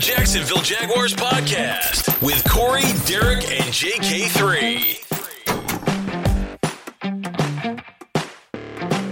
[0.00, 5.04] Jacksonville Jaguars podcast with Corey, Derek, and JK3.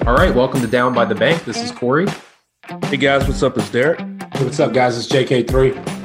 [0.06, 1.44] All right, welcome to Down by the Bank.
[1.44, 2.06] This is Corey.
[2.84, 3.58] Hey guys, what's up?
[3.58, 4.00] It's Derek.
[4.36, 4.96] What's up, guys?
[4.96, 5.95] It's JK3.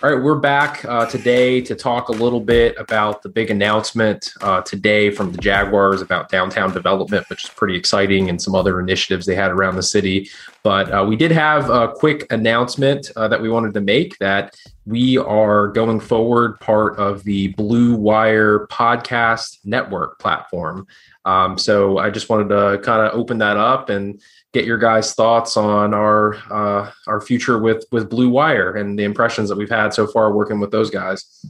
[0.00, 4.32] All right, we're back uh, today to talk a little bit about the big announcement
[4.42, 8.78] uh, today from the Jaguars about downtown development, which is pretty exciting, and some other
[8.78, 10.30] initiatives they had around the city.
[10.62, 14.54] But uh, we did have a quick announcement uh, that we wanted to make that
[14.86, 20.86] we are going forward part of the Blue Wire Podcast Network platform.
[21.24, 25.14] Um, so I just wanted to kind of open that up and get your guys'
[25.14, 29.70] thoughts on our uh, our future with with Blue Wire and the impressions that we've
[29.70, 31.44] had so far working with those guys.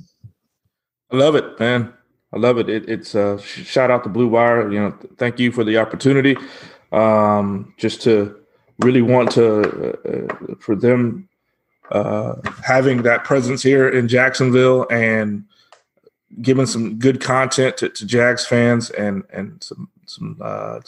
[1.11, 1.93] I love it, man.
[2.33, 2.69] I love it.
[2.69, 4.71] it it's uh, shout out to Blue Wire.
[4.71, 6.37] You know, thank you for the opportunity.
[6.93, 8.39] Um, just to
[8.81, 11.29] really want to uh, for them
[11.91, 15.45] uh, having that presence here in Jacksonville and
[16.43, 20.81] giving some good content to, to Jags fans and and some some uh,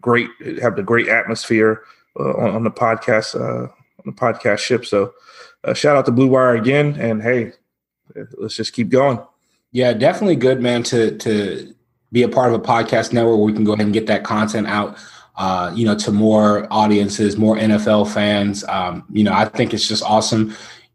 [0.00, 0.28] great
[0.60, 1.82] have the great atmosphere
[2.18, 4.84] uh, on, on, the podcast uh, on the podcast ship.
[4.84, 5.14] So
[5.64, 7.52] uh, shout out to Blue Wire again, and hey,
[8.36, 9.20] let's just keep going.
[9.72, 10.82] Yeah, definitely good, man.
[10.84, 11.74] To to
[12.12, 14.24] be a part of a podcast network where we can go ahead and get that
[14.24, 14.96] content out.
[15.36, 18.62] Uh, you know, to more audiences, more NFL fans.
[18.68, 20.54] Um, you know, I think it's just awesome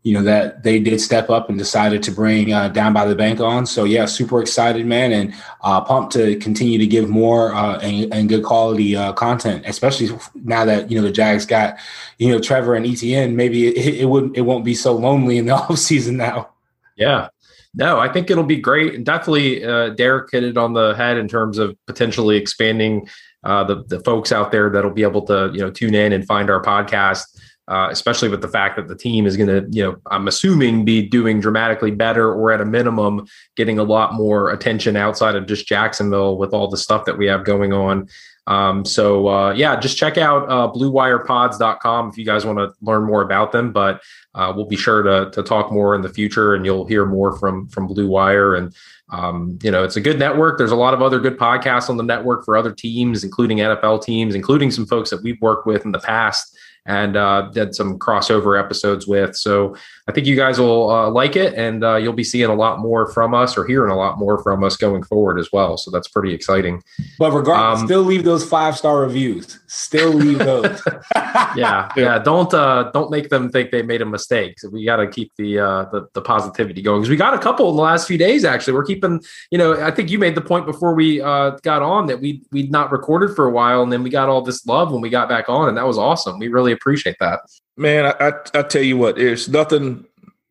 [0.09, 3.13] you know that they did step up and decided to bring uh, down by the
[3.13, 3.67] bank on.
[3.67, 8.11] So yeah super excited man and uh, pumped to continue to give more uh, and,
[8.11, 11.77] and, good quality uh, content especially now that you know the jags got
[12.17, 15.45] you know trevor and etn maybe it, it wouldn't it won't be so lonely in
[15.45, 16.49] the off season now.
[16.95, 17.29] Yeah.
[17.75, 18.95] No, I think it'll be great.
[18.95, 23.07] And definitely, uh, Derek hit it on the head in terms of potentially expanding
[23.43, 26.25] uh, the the folks out there that'll be able to you know tune in and
[26.25, 27.25] find our podcast
[27.69, 30.85] uh, especially with the fact that the team is going to, you know, I'm assuming
[30.85, 35.45] be doing dramatically better or at a minimum getting a lot more attention outside of
[35.45, 38.09] just Jacksonville with all the stuff that we have going on.
[38.47, 43.03] Um, so uh, yeah, just check out uh, bluewirepods.com if you guys want to learn
[43.03, 43.71] more about them.
[43.71, 44.01] But
[44.33, 47.37] uh, we'll be sure to, to talk more in the future, and you'll hear more
[47.37, 48.55] from from Blue Wire.
[48.55, 48.75] And
[49.11, 50.57] um, you know, it's a good network.
[50.57, 54.03] There's a lot of other good podcasts on the network for other teams, including NFL
[54.03, 57.99] teams, including some folks that we've worked with in the past and uh, did some
[57.99, 59.35] crossover episodes with.
[59.35, 59.75] So
[60.07, 62.79] I think you guys will uh, like it, and uh, you'll be seeing a lot
[62.79, 65.77] more from us or hearing a lot more from us going forward as well.
[65.77, 66.81] So that's pretty exciting.
[67.17, 69.58] But regardless, um, still leave those five star reviews.
[69.71, 70.81] Still leave those.
[71.55, 72.17] yeah, yeah.
[72.17, 74.59] Don't uh, don't make them think they made a mistake.
[74.59, 77.37] So we got to keep the, uh, the the positivity going because we got a
[77.37, 78.43] couple in the last few days.
[78.43, 79.21] Actually, we're keeping.
[79.51, 82.41] You know, I think you made the point before we uh, got on that we
[82.51, 85.09] we'd not recorded for a while, and then we got all this love when we
[85.11, 86.39] got back on, and that was awesome.
[86.39, 87.41] We really appreciate that.
[87.77, 90.03] Man, I, I, I tell you what, there's nothing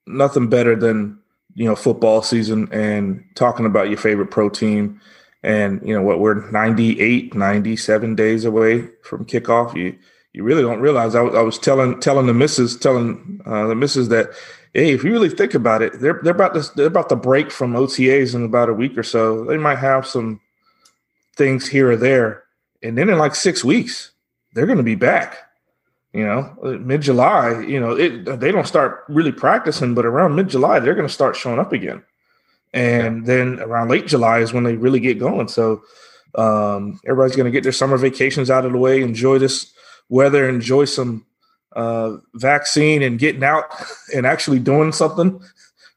[0.06, 1.18] nothing better than
[1.54, 5.00] you know football season and talking about your favorite pro team
[5.42, 9.74] and you know what we're 98 97 days away from kickoff.
[9.76, 9.96] You
[10.32, 14.08] you really don't realize i, I was telling telling the missus telling uh, the missus
[14.08, 14.30] that
[14.74, 17.50] hey if you really think about it they're, they're about to they're about to break
[17.50, 19.44] from otas in about a week or so.
[19.44, 20.40] They might have some
[21.36, 22.44] things here or there.
[22.82, 24.12] And then in like six weeks
[24.54, 25.38] they're going to be back
[26.12, 30.48] you know, mid July, you know, it, they don't start really practicing, but around mid
[30.48, 32.02] July, they're going to start showing up again.
[32.72, 33.34] And yeah.
[33.34, 35.48] then around late July is when they really get going.
[35.48, 35.82] So
[36.34, 39.72] um, everybody's going to get their summer vacations out of the way, enjoy this
[40.08, 41.24] weather, enjoy some
[41.72, 43.64] uh, vaccine and getting out
[44.14, 45.40] and actually doing something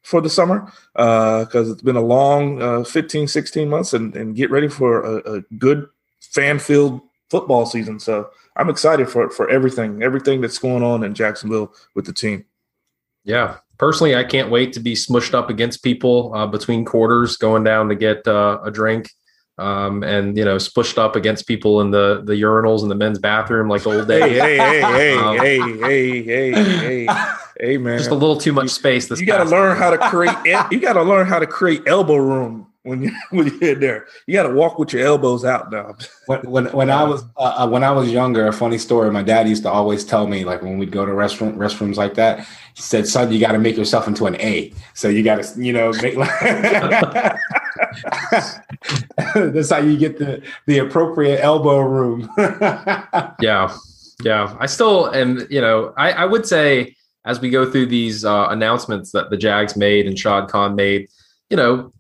[0.02, 4.36] for the summer because uh, it's been a long uh, 15, 16 months and, and
[4.36, 5.88] get ready for a, a good
[6.20, 8.00] fan filled football season.
[8.00, 12.46] So, I'm excited for for everything, everything that's going on in Jacksonville with the team.
[13.24, 17.64] Yeah, personally, I can't wait to be smushed up against people uh, between quarters, going
[17.64, 19.10] down to get uh, a drink,
[19.58, 23.20] um, and you know, spushed up against people in the the urinals in the men's
[23.20, 24.40] bathroom like old days.
[24.40, 27.26] hey, hey, hey, um, hey, hey, hey, hey,
[27.60, 27.98] hey, man!
[27.98, 29.08] Just a little too much space.
[29.08, 30.36] This you got to learn how to create.
[30.72, 34.08] you got to learn how to create elbow room when you when you get there.
[34.26, 35.96] You got to walk with your elbows out now.
[36.26, 39.12] when when, when I was uh, uh, when I was younger, a funny story.
[39.12, 42.16] My dad used to always tell me, like when we'd go to restaurant restrooms like
[42.16, 42.40] that,
[42.76, 44.74] he said, "Son, you got to make yourself into an A.
[44.94, 46.30] So you got to, you know, make." Like."
[49.36, 52.30] That's how you get the the appropriate elbow room.
[53.42, 53.76] yeah,
[54.24, 54.56] yeah.
[54.60, 55.46] I still am.
[55.50, 56.96] You know, I, I would say
[57.26, 61.08] as we go through these uh, announcements that the Jags made and Shad Khan made,
[61.52, 61.94] you know,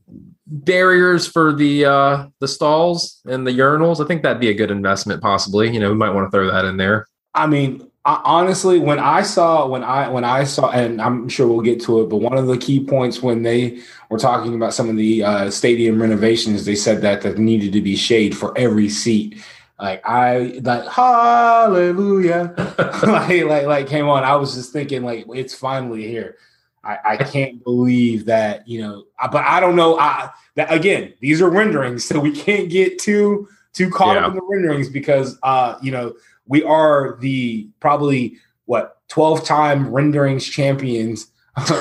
[0.52, 4.70] barriers for the uh the stalls and the urinals i think that'd be a good
[4.70, 8.20] investment possibly you know we might want to throw that in there i mean I,
[8.26, 12.02] honestly, when I saw when I when I saw, and I'm sure we'll get to
[12.02, 15.24] it, but one of the key points when they were talking about some of the
[15.24, 19.44] uh, stadium renovations, they said that there needed to be shade for every seat.
[19.80, 22.54] Like I like hallelujah,
[23.04, 24.24] like like like came on.
[24.24, 26.38] I was just thinking like it's finally here.
[26.84, 30.00] I, I can't believe that you know, but I don't know.
[30.00, 34.26] I that again, these are renderings, so we can't get too too caught yeah.
[34.26, 36.14] up in the renderings because uh you know
[36.48, 41.72] we are the probably what 12 time renderings champions of,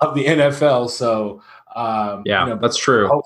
[0.00, 0.88] of, the NFL.
[0.88, 1.42] So
[1.74, 3.08] um, yeah, you know, that's true.
[3.08, 3.24] Hope-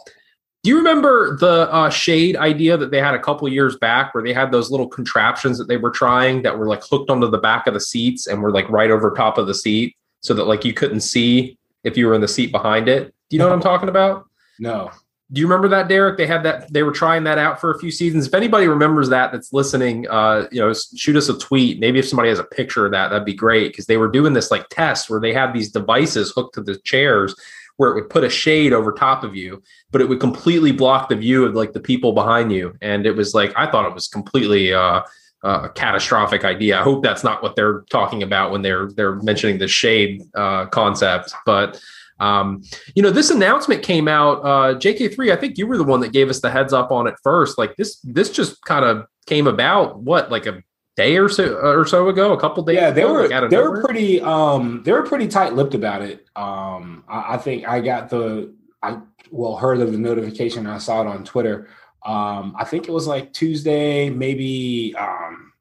[0.64, 4.24] do you remember the uh, shade idea that they had a couple years back, where
[4.24, 7.38] they had those little contraptions that they were trying that were like hooked onto the
[7.38, 10.44] back of the seats and were like right over top of the seat, so that
[10.44, 13.14] like you couldn't see if you were in the seat behind it?
[13.28, 13.50] Do you know no.
[13.50, 14.26] what I'm talking about?
[14.58, 14.90] No.
[15.30, 16.16] Do you remember that, Derek?
[16.16, 16.72] They had that.
[16.72, 18.26] They were trying that out for a few seasons.
[18.26, 21.80] If anybody remembers that, that's listening, uh, you know, shoot us a tweet.
[21.80, 24.32] Maybe if somebody has a picture of that, that'd be great because they were doing
[24.32, 27.34] this like test where they had these devices hooked to the chairs
[27.76, 31.08] where it would put a shade over top of you, but it would completely block
[31.08, 32.74] the view of like the people behind you.
[32.80, 35.02] And it was like I thought it was completely uh,
[35.44, 36.78] uh, a catastrophic idea.
[36.78, 40.66] I hope that's not what they're talking about when they're they're mentioning the shade uh,
[40.66, 41.80] concept, but.
[42.20, 42.64] Um,
[42.96, 44.40] you know, this announcement came out.
[44.40, 47.06] Uh, JK3, I think you were the one that gave us the heads up on
[47.06, 47.58] it first.
[47.58, 50.00] Like this, this just kind of came about.
[50.00, 50.64] What, like a
[50.98, 52.74] day or so or so ago, a couple days.
[52.74, 53.70] Yeah, they ago, were like they nowhere.
[53.70, 56.26] were pretty um they were pretty tight lipped about it.
[56.34, 58.52] Um, I, I, think I got the
[58.82, 58.98] I
[59.30, 60.66] well heard of the notification.
[60.66, 61.68] I saw it on Twitter.
[62.08, 65.52] Um, I think it was like Tuesday, maybe um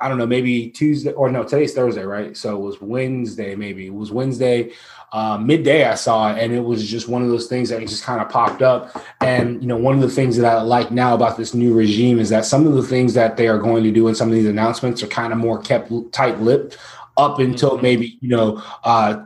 [0.00, 2.36] I don't know, maybe Tuesday or no, today's Thursday, right?
[2.36, 4.70] So it was Wednesday, maybe it was Wednesday,
[5.12, 5.84] uh, midday.
[5.86, 8.28] I saw it, and it was just one of those things that just kind of
[8.28, 8.96] popped up.
[9.20, 12.20] And you know, one of the things that I like now about this new regime
[12.20, 14.34] is that some of the things that they are going to do in some of
[14.34, 16.78] these announcements are kind of more kept tight-lipped
[17.16, 17.82] up until mm-hmm.
[17.82, 19.24] maybe you know uh,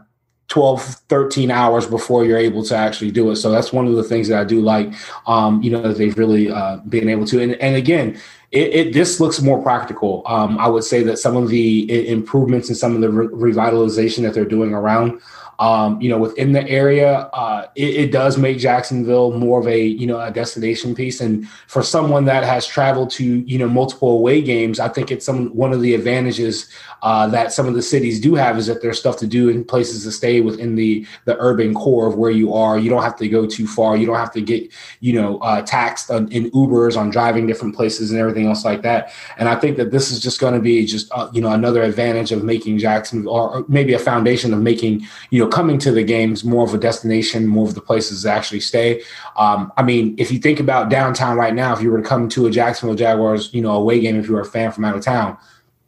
[0.53, 3.37] 12 13 hours before you're able to actually do it.
[3.37, 4.93] So that's one of the things that i do like
[5.27, 7.41] um, you know that they've really uh, been able to.
[7.41, 8.21] And, and again
[8.51, 10.23] it, it, this looks more practical.
[10.27, 14.25] Um, i would say that some of the improvements and some of the re- revitalization
[14.25, 15.23] that they're doing around
[15.63, 19.81] um, you know, within the area, uh, it, it, does make Jacksonville more of a
[19.81, 21.21] you know a destination piece.
[21.21, 25.25] And for someone that has traveled to you know multiple away games, I think it's
[25.25, 26.69] some one of the advantages
[27.03, 29.67] uh, that some of the cities do have is that there's stuff to do and
[29.67, 32.77] places to stay within the the urban core of where you are.
[32.77, 33.97] You don't have to go too far.
[33.97, 34.69] You don't have to get
[34.99, 38.83] you know uh, taxed on, in Ubers on driving different places and everything else like
[38.83, 39.13] that.
[39.37, 41.85] And I think that this is just going to be just uh, you know another
[41.85, 46.03] advantage of making Jacksonville, or maybe a foundation of making you know coming to the
[46.03, 49.03] games more of a destination, more of the places to actually stay.
[49.37, 52.29] Um, I mean, if you think about downtown right now, if you were to come
[52.31, 54.97] to a Jacksonville Jaguars, you know, away game, if you were a fan from out
[54.97, 55.37] of town,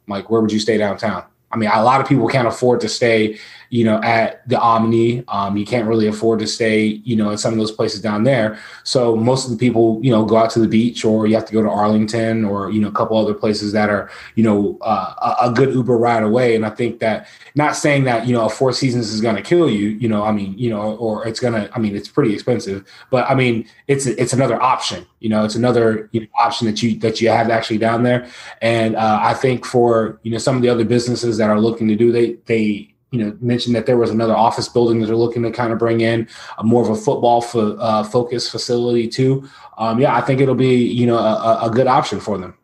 [0.07, 1.23] like where would you stay downtown?
[1.51, 3.37] I mean, a lot of people can't afford to stay
[3.75, 5.25] you know, at the Omni.
[5.27, 8.23] Um, you can't really afford to stay, you know, in some of those places down
[8.23, 8.57] there.
[8.85, 11.45] So most of the people, you know, go out to the beach or you have
[11.47, 14.77] to go to Arlington or, you know, a couple other places that are, you know,
[14.79, 16.55] uh, a, a good Uber ride away.
[16.55, 19.69] And I think that not saying that, you know, Four Seasons is going to kill
[19.69, 22.33] you, you know, I mean, you know, or it's going to, I mean, it's pretty
[22.33, 26.65] expensive, but I mean, it's, it's another option, you know, it's another you know, option
[26.67, 28.25] that you, that you have actually down there.
[28.61, 31.89] And uh, I think for, you know, some of the other businesses that are looking
[31.89, 35.15] to do, they, they, you know mentioned that there was another office building that they're
[35.15, 39.07] looking to kind of bring in a more of a football fo- uh, focus facility
[39.07, 39.47] too.
[39.77, 42.57] Um, yeah, I think it'll be you know a, a, good option for them.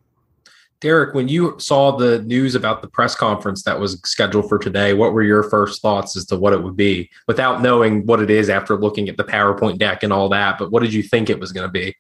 [0.82, 4.94] Derek, when you saw the news about the press conference that was scheduled for today,
[4.94, 8.30] what were your first thoughts as to what it would be, without knowing what it
[8.30, 10.58] is after looking at the PowerPoint deck and all that?
[10.58, 11.96] But what did you think it was going to be?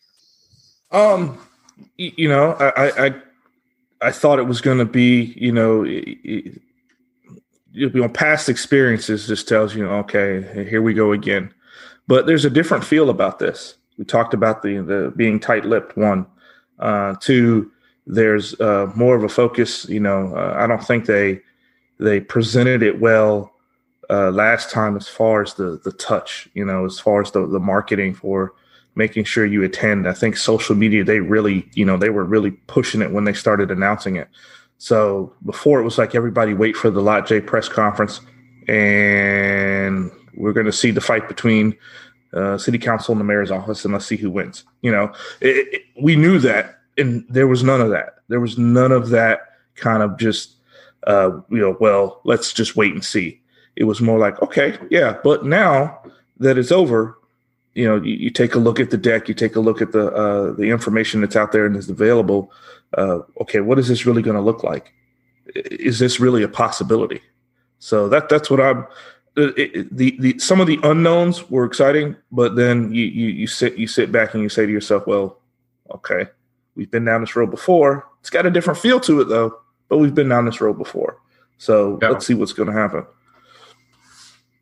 [0.91, 1.37] Um,
[1.95, 3.15] you know, I I
[4.01, 5.85] I thought it was going to be, you know
[7.73, 11.53] you know, past experiences just tells you, okay, here we go again.
[12.07, 13.75] But there's a different feel about this.
[13.97, 15.97] We talked about the the being tight-lipped.
[15.97, 16.25] One,
[16.79, 17.71] uh, two.
[18.07, 19.87] There's uh, more of a focus.
[19.87, 21.41] You know, uh, I don't think they
[21.99, 23.53] they presented it well
[24.09, 26.49] uh, last time as far as the the touch.
[26.53, 28.53] You know, as far as the the marketing for
[28.95, 30.07] making sure you attend.
[30.07, 33.33] I think social media they really you know they were really pushing it when they
[33.33, 34.27] started announcing it.
[34.81, 38.19] So before it was like everybody wait for the Lot J press conference,
[38.67, 41.77] and we're going to see the fight between
[42.33, 44.63] uh, city council and the mayor's office, and let's see who wins.
[44.81, 48.15] You know, it, it, we knew that, and there was none of that.
[48.27, 49.41] There was none of that
[49.75, 50.55] kind of just,
[51.05, 53.39] uh, you know, well, let's just wait and see.
[53.75, 56.01] It was more like, okay, yeah, but now
[56.39, 57.19] that it's over,
[57.73, 59.91] you know, you, you take a look at the deck, you take a look at
[59.91, 62.51] the uh, the information that's out there and is available
[62.97, 64.93] uh, okay, what is this really going to look like?
[65.55, 67.21] is this really a possibility?
[67.79, 68.87] So that that's what I'm.
[69.37, 73.77] It, the the some of the unknowns were exciting, but then you, you you sit
[73.77, 75.39] you sit back and you say to yourself, well,
[75.89, 76.27] okay,
[76.75, 78.07] we've been down this road before.
[78.19, 79.59] It's got a different feel to it though,
[79.89, 81.17] but we've been down this road before.
[81.57, 82.09] So yeah.
[82.09, 83.05] let's see what's going to happen.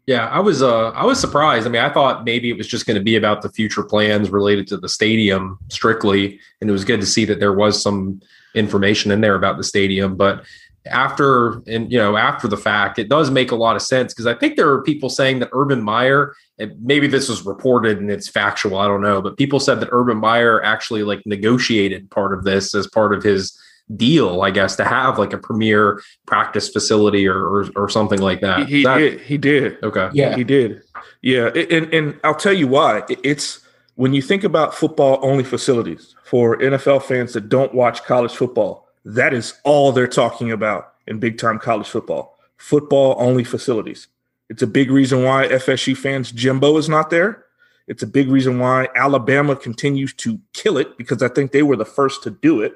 [0.10, 1.68] Yeah, I was uh I was surprised.
[1.68, 4.32] I mean, I thought maybe it was just going to be about the future plans
[4.32, 8.20] related to the stadium strictly, and it was good to see that there was some
[8.56, 10.16] information in there about the stadium.
[10.16, 10.44] But
[10.88, 14.26] after and you know after the fact, it does make a lot of sense because
[14.26, 16.34] I think there are people saying that Urban Meyer,
[16.82, 20.18] maybe this was reported and it's factual, I don't know, but people said that Urban
[20.18, 23.56] Meyer actually like negotiated part of this as part of his
[23.96, 28.42] deal, I guess, to have like a premier practice facility or or, or something like
[28.42, 28.68] that.
[28.68, 29.22] He, he that, did.
[29.22, 29.84] He did.
[29.84, 30.10] Okay.
[30.14, 30.82] Yeah, he did.
[31.22, 33.04] Yeah, and and I'll tell you why.
[33.24, 33.62] It's
[33.96, 38.88] when you think about football only facilities for NFL fans that don't watch college football.
[39.06, 42.38] That is all they're talking about in big time college football.
[42.58, 44.08] Football only facilities.
[44.50, 47.46] It's a big reason why FSU fans Jimbo is not there.
[47.88, 51.76] It's a big reason why Alabama continues to kill it because I think they were
[51.76, 52.74] the first to do it.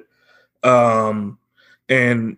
[0.63, 1.37] Um,
[1.89, 2.37] and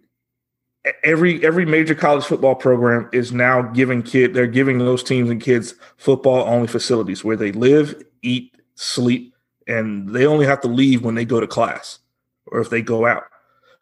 [1.03, 5.41] every every major college football program is now giving kid they're giving those teams and
[5.41, 9.33] kids football only facilities where they live, eat, sleep,
[9.67, 11.99] and they only have to leave when they go to class
[12.47, 13.23] or if they go out.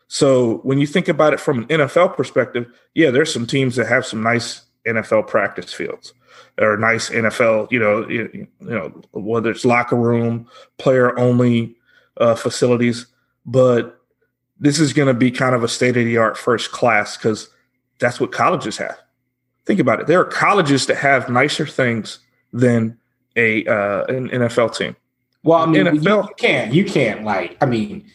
[0.07, 3.87] So when you think about it from an NFL perspective, yeah, there's some teams that
[3.87, 6.13] have some nice NFL practice fields
[6.59, 10.47] or nice NFL, you know, you, you know, whether it's locker room,
[10.77, 11.75] player only
[12.17, 13.07] uh, facilities,
[13.45, 14.02] but
[14.63, 17.49] this is going to be kind of a state of the art first class because
[17.99, 18.97] that's what colleges have.
[19.65, 20.07] Think about it.
[20.07, 22.19] There are colleges that have nicer things
[22.53, 22.97] than
[23.35, 24.95] a uh, an NFL team.
[25.43, 28.09] Well, I mean, NFL, you can't you can't like I mean,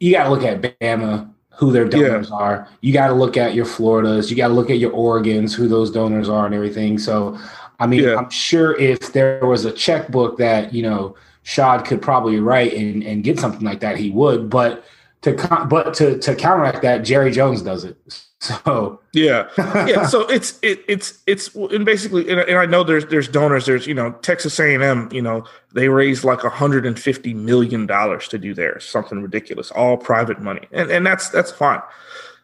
[0.00, 2.36] you got to look at Bama, who their donors yeah.
[2.36, 2.68] are.
[2.80, 4.30] You got to look at your Floridas.
[4.30, 6.98] You got to look at your Oregon's, who those donors are, and everything.
[6.98, 7.38] So,
[7.78, 8.16] I mean, yeah.
[8.16, 13.02] I'm sure if there was a checkbook that you know Shad could probably write and,
[13.02, 14.48] and get something like that, he would.
[14.48, 14.82] But
[15.22, 17.96] to but to to counteract that, Jerry Jones does it.
[18.40, 20.06] So yeah, yeah.
[20.08, 23.66] So it's it, it's it's and basically, and, and, I know there's there's donors.
[23.66, 25.08] There's you know Texas A and M.
[25.10, 25.44] You know
[25.74, 30.88] they raised like 150 million dollars to do theirs, something ridiculous, all private money, and
[30.88, 31.82] and that's that's fine.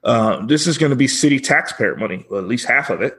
[0.02, 3.16] Uh, this is going to be city taxpayer money, well, at least half of it.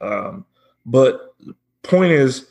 [0.00, 0.44] Um,
[0.84, 1.36] but
[1.84, 2.48] point is,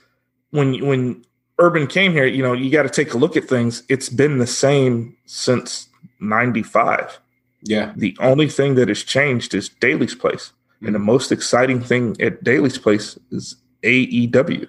[0.51, 1.25] when when
[1.59, 3.83] Urban came here, you know you got to take a look at things.
[3.89, 7.19] It's been the same since 95.
[7.63, 7.93] Yeah.
[7.95, 10.51] The only thing that has changed is Daily's place.
[10.51, 10.85] Mm-hmm.
[10.85, 11.05] And the mm-hmm.
[11.05, 14.67] most exciting thing at Daily's place is AEW,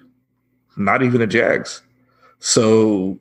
[0.77, 1.81] not even the Jags.
[2.39, 3.19] So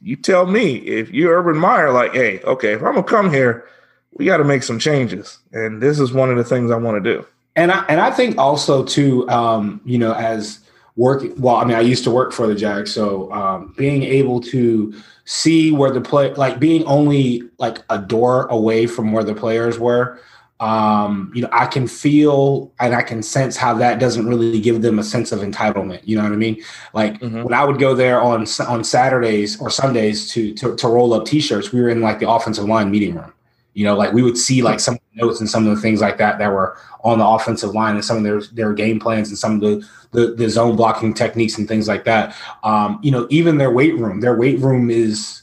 [0.00, 3.66] you tell me if you're Urban Meyer, like, hey, okay, if I'm gonna come here,
[4.12, 7.02] we got to make some changes, and this is one of the things I want
[7.02, 7.26] to do.
[7.56, 10.60] And I and I think also too, um, you know, as
[11.00, 11.32] working.
[11.40, 14.94] Well, I mean, I used to work for the Jags, so um, being able to
[15.24, 19.78] see where the play, like being only like a door away from where the players
[19.78, 20.20] were,
[20.60, 24.82] um, you know, I can feel and I can sense how that doesn't really give
[24.82, 26.02] them a sense of entitlement.
[26.04, 26.62] You know what I mean?
[26.92, 27.44] Like mm-hmm.
[27.44, 31.24] when I would go there on on Saturdays or Sundays to, to to roll up
[31.24, 33.32] T-shirts, we were in like the offensive line meeting room.
[33.74, 36.18] You know, like we would see like some notes and some of the things like
[36.18, 39.38] that that were on the offensive line and some of their their game plans and
[39.38, 42.34] some of the the, the zone blocking techniques and things like that.
[42.64, 45.42] Um, you know, even their weight room, their weight room is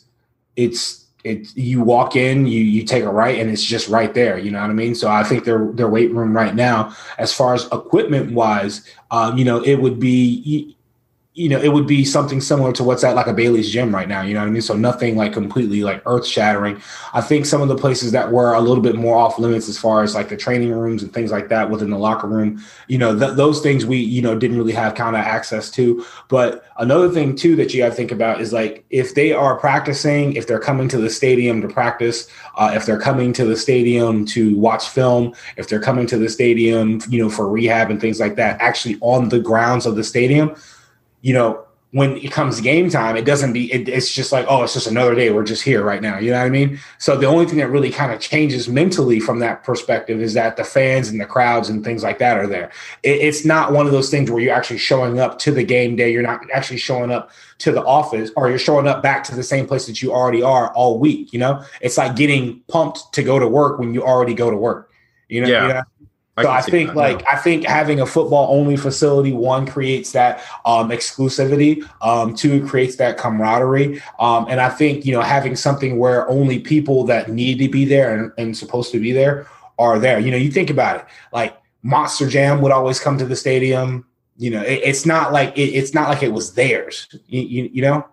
[0.55, 4.37] it's it you walk in, you you take a right, and it's just right there.
[4.37, 4.95] You know what I mean?
[4.95, 9.37] So I think their their weight room right now, as far as equipment wise, um,
[9.37, 10.76] you know, it would be
[11.37, 14.07] you know, it would be something similar to what's at like a Bailey's gym right
[14.07, 14.23] now.
[14.23, 14.61] You know what I mean?
[14.63, 16.81] So nothing like completely like earth shattering.
[17.13, 19.77] I think some of the places that were a little bit more off limits as
[19.77, 22.97] far as like the training rooms and things like that within the locker room, you
[22.97, 26.03] know, th- those things we, you know, didn't really have kind of access to.
[26.27, 29.59] But another thing too that you got to think about is like if they are
[29.59, 33.55] practicing, if they're coming to the stadium to practice, uh, if they're coming to the
[33.55, 38.01] stadium to watch film, if they're coming to the stadium, you know, for rehab and
[38.01, 40.55] things like that, actually on the grounds of the stadium
[41.21, 44.61] you know, when it comes game time, it doesn't be, it, it's just like, oh,
[44.61, 45.31] it's just another day.
[45.31, 46.19] We're just here right now.
[46.19, 46.79] You know what I mean?
[46.97, 50.57] So the only thing that really kind of changes mentally from that perspective is that
[50.57, 52.71] the fans and the crowds and things like that are there.
[53.03, 55.95] It, it's not one of those things where you're actually showing up to the game
[55.95, 56.11] day.
[56.11, 59.41] You're not actually showing up to the office or you're showing up back to the
[59.41, 61.31] same place that you already are all week.
[61.31, 64.57] You know, it's like getting pumped to go to work when you already go to
[64.57, 64.91] work.
[65.29, 65.67] You know, yeah.
[65.67, 65.83] You know?
[66.39, 70.11] So I, I think that, like I think having a football only facility one creates
[70.11, 75.21] that um, exclusivity, um, two it creates that camaraderie, um, and I think you know
[75.21, 79.11] having something where only people that need to be there and, and supposed to be
[79.11, 79.47] there
[79.79, 80.19] are there.
[80.19, 84.05] You know, you think about it, like Monster Jam would always come to the stadium.
[84.37, 87.07] You know, it, it's not like it, it's not like it was theirs.
[87.25, 88.07] You, you, you know.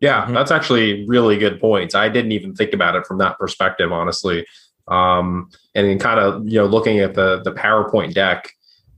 [0.00, 0.34] Yeah, mm-hmm.
[0.34, 1.94] that's actually really good points.
[1.94, 4.46] I didn't even think about it from that perspective, honestly.
[4.88, 8.50] Um, and then kind of you know looking at the the PowerPoint deck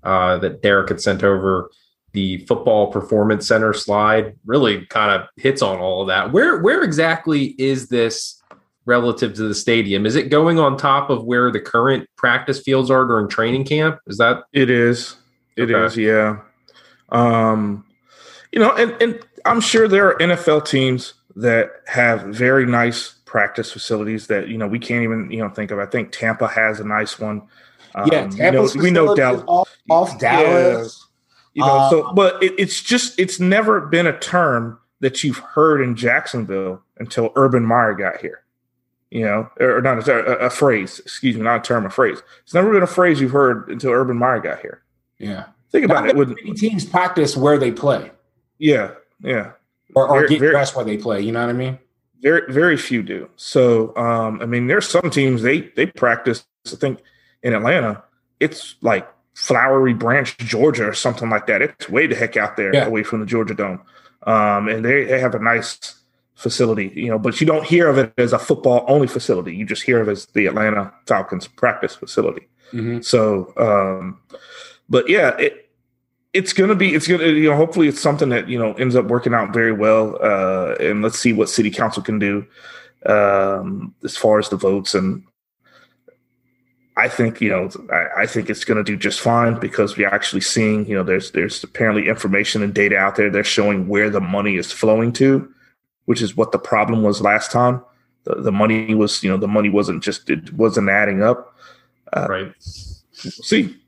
[0.02, 1.70] uh, that Derek had sent over,
[2.12, 6.32] the football performance center slide really kind of hits on all of that.
[6.32, 8.40] Where where exactly is this
[8.86, 10.06] relative to the stadium?
[10.06, 13.98] Is it going on top of where the current practice fields are during training camp?
[14.06, 15.16] Is that it is.
[15.56, 15.84] It okay.
[15.86, 16.40] is, yeah.
[17.10, 17.84] Um,
[18.52, 23.70] you know, and, and I'm sure there are NFL teams that have very nice practice
[23.70, 25.78] facilities that you know we can't even you know think of.
[25.78, 27.42] I think Tampa has a nice one.
[27.94, 31.06] Um, yeah, Tampa's you know, we know Dallas off, off Dallas.
[31.54, 35.22] Yeah, you know, um, so but it, it's just it's never been a term that
[35.22, 38.42] you've heard in Jacksonville until Urban Meyer got here.
[39.12, 41.00] You know, or not a, a, phrase.
[41.00, 42.22] Excuse me, not a term, a phrase.
[42.42, 44.82] It's never been a phrase you've heard until Urban Meyer got here.
[45.18, 46.16] Yeah, think about not it.
[46.16, 48.10] When teams practice where they play.
[48.58, 49.52] Yeah, yeah.
[49.94, 51.20] Or, or very, get very, dressed where they play.
[51.22, 51.78] You know what I mean?
[52.20, 53.28] Very, very few do.
[53.36, 56.44] So, um, I mean, there's some teams they they practice.
[56.66, 57.00] I think
[57.42, 58.02] in Atlanta,
[58.40, 61.62] it's like Flowery Branch, Georgia, or something like that.
[61.62, 62.84] It's way the heck out there, yeah.
[62.84, 63.80] away from the Georgia Dome.
[64.26, 65.94] Um, and they, they have a nice
[66.34, 69.54] facility, you know, but you don't hear of it as a football only facility.
[69.54, 72.48] You just hear of it as the Atlanta Falcons practice facility.
[72.72, 73.00] Mm-hmm.
[73.00, 74.20] So, um,
[74.88, 75.69] but yeah, it,
[76.32, 79.06] it's gonna be it's gonna you know hopefully it's something that you know ends up
[79.06, 82.46] working out very well uh and let's see what city council can do
[83.06, 84.94] um as far as the votes.
[84.94, 85.24] And
[86.96, 90.42] i think you know i, I think it's gonna do just fine because we're actually
[90.42, 94.20] seeing you know there's there's apparently information and data out there that's showing where the
[94.20, 95.48] money is flowing to
[96.10, 97.80] which is what the problem was last time.
[98.24, 101.56] The, the money was you know the money wasn't just it wasn't adding up.
[102.12, 102.44] Uh, right.
[102.46, 103.79] we'll see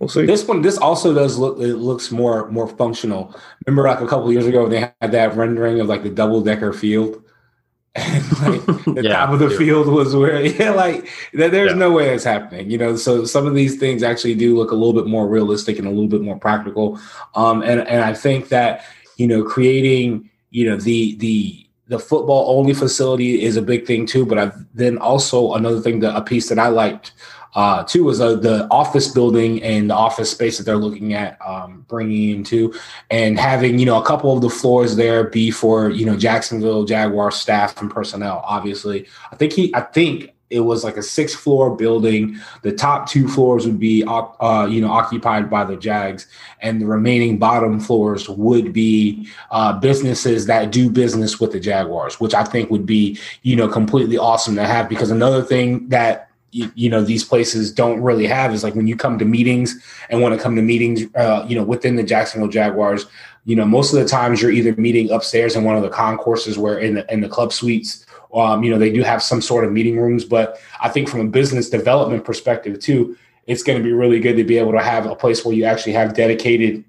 [0.00, 0.26] We'll see.
[0.26, 1.58] This one, this also does look.
[1.58, 3.34] It looks more more functional.
[3.66, 6.72] Remember, like a couple years ago, they had that rendering of like the double decker
[6.72, 7.22] field,
[7.94, 9.58] and like the yeah, top of the yeah.
[9.58, 11.78] field was where yeah, like there's yeah.
[11.78, 12.70] no way it's happening.
[12.70, 15.78] You know, so some of these things actually do look a little bit more realistic
[15.78, 16.98] and a little bit more practical.
[17.34, 18.84] Um, and and I think that
[19.16, 24.06] you know creating you know the the the football only facility is a big thing
[24.06, 24.26] too.
[24.26, 27.12] But I've then also another thing that a piece that I liked
[27.56, 31.38] uh, two was uh, the office building and the office space that they're looking at
[31.44, 32.72] um, bringing into,
[33.10, 36.84] and having you know a couple of the floors there be for you know Jacksonville
[36.84, 38.42] Jaguar staff and personnel.
[38.44, 42.38] Obviously, I think he, I think it was like a six floor building.
[42.60, 46.26] The top two floors would be uh, you know occupied by the Jags,
[46.60, 52.20] and the remaining bottom floors would be uh, businesses that do business with the Jaguars,
[52.20, 54.90] which I think would be you know completely awesome to have.
[54.90, 56.25] Because another thing that
[56.56, 59.80] you, you, know these places don't really have is like when you come to meetings
[60.08, 63.06] and want to come to meetings uh, you know within the jacksonville jaguars
[63.44, 66.58] you know most of the times you're either meeting upstairs in one of the concourses
[66.58, 69.64] where in the in the club suites um, you know they do have some sort
[69.64, 73.16] of meeting rooms but i think from a business development perspective too
[73.46, 75.64] it's going to be really good to be able to have a place where you
[75.64, 76.84] actually have dedicated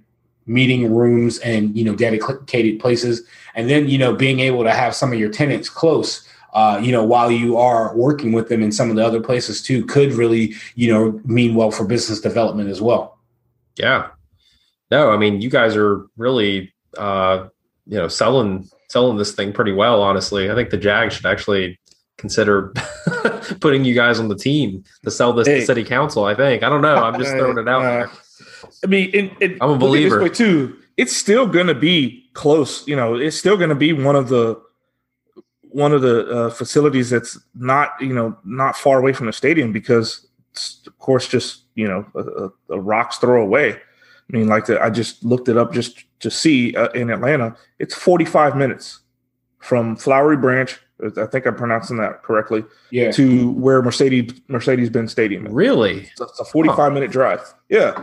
[0.47, 3.23] meeting rooms and you know dedicated places.
[3.55, 6.91] And then you know being able to have some of your tenants close uh, you
[6.91, 10.13] know, while you are working with them in some of the other places too, could
[10.13, 13.19] really, you know, mean well for business development as well.
[13.77, 14.07] Yeah.
[14.89, 17.47] No, I mean, you guys are really, uh,
[17.85, 20.01] you know, selling selling this thing pretty well.
[20.01, 21.79] Honestly, I think the Jag should actually
[22.17, 22.73] consider
[23.59, 25.59] putting you guys on the team to sell this hey.
[25.59, 26.25] to city council.
[26.25, 26.63] I think.
[26.63, 26.95] I don't know.
[26.95, 28.11] I'm just throwing it out uh, there.
[28.83, 30.77] I mean, it, it, I'm a believer too.
[30.95, 32.87] It's still going to be close.
[32.87, 34.59] You know, it's still going to be one of the
[35.77, 39.71] one of the uh, facilities that's not you know not far away from the stadium
[39.71, 43.73] because it's of course just you know a, a rock's throw away.
[43.73, 47.55] I mean, like the, I just looked it up just to see uh, in Atlanta,
[47.77, 49.01] it's 45 minutes
[49.59, 52.63] from Flowery Branch I think I'm pronouncing that correctly.
[52.89, 53.11] Yeah.
[53.11, 55.45] To where Mercedes Mercedes Benz Stadium.
[55.45, 55.53] Is.
[55.53, 56.01] Really?
[56.01, 56.89] It's a, it's a 45 huh.
[56.89, 57.53] minute drive.
[57.69, 57.93] Yeah.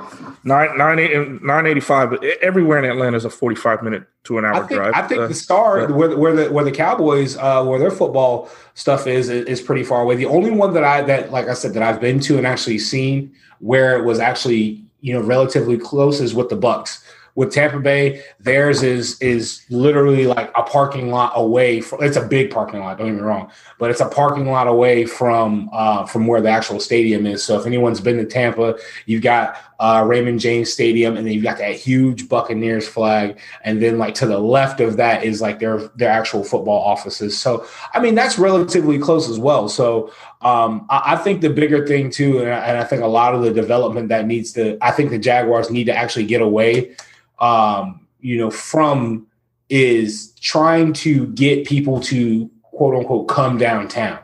[0.44, 2.12] Nine nine nine eighty five.
[2.40, 4.92] Everywhere in Atlanta is a 45 minute to an hour I think, drive.
[4.94, 8.48] I think uh, the star where, where the where the Cowboys uh, where their football
[8.74, 10.14] stuff is is pretty far away.
[10.14, 12.78] The only one that I that like I said that I've been to and actually
[12.78, 17.04] seen where it was actually you know relatively close is with the Bucks
[17.36, 22.02] with Tampa Bay, theirs is is literally like a parking lot away from.
[22.02, 22.98] It's a big parking lot.
[22.98, 26.48] Don't get me wrong, but it's a parking lot away from uh, from where the
[26.48, 27.42] actual stadium is.
[27.42, 31.42] So if anyone's been to Tampa, you've got uh, Raymond James Stadium, and then you've
[31.42, 35.58] got that huge Buccaneers flag, and then like to the left of that is like
[35.58, 37.36] their their actual football offices.
[37.36, 39.68] So I mean that's relatively close as well.
[39.68, 43.06] So um, I, I, think the bigger thing too, and I, and I think a
[43.06, 46.42] lot of the development that needs to, I think the Jaguars need to actually get
[46.42, 46.94] away
[47.38, 49.26] um, you know, from
[49.68, 54.18] is trying to get people to quote unquote come downtown.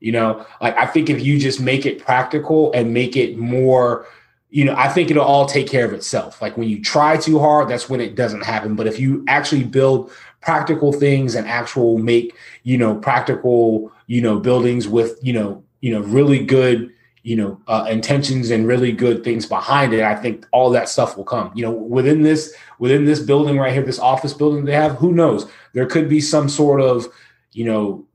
[0.00, 4.06] You know, like I think if you just make it practical and make it more,
[4.48, 6.40] you know, I think it'll all take care of itself.
[6.40, 8.76] Like when you try too hard, that's when it doesn't happen.
[8.76, 14.40] But if you actually build practical things and actual make, you know, practical, you know,
[14.40, 16.90] buildings with, you know, you know, really good
[17.22, 21.16] you know uh, intentions and really good things behind it i think all that stuff
[21.16, 21.52] will come.
[21.54, 25.12] You know within this within this building right here this office building they have who
[25.12, 25.50] knows?
[25.72, 27.06] There could be some sort of
[27.52, 28.06] you know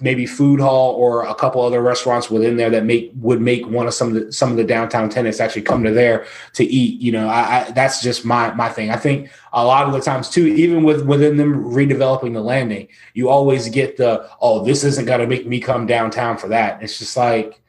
[0.00, 3.86] maybe food hall or a couple other restaurants within there that make would make one
[3.86, 7.00] of some of the some of the downtown tenants actually come to there to eat
[7.00, 7.28] you know?
[7.28, 8.90] I, I that's just my my thing.
[8.90, 12.88] I think a lot of the times too even with within them redeveloping the landing
[13.14, 16.82] you always get the oh this isn't going to make me come downtown for that.
[16.82, 17.61] It's just like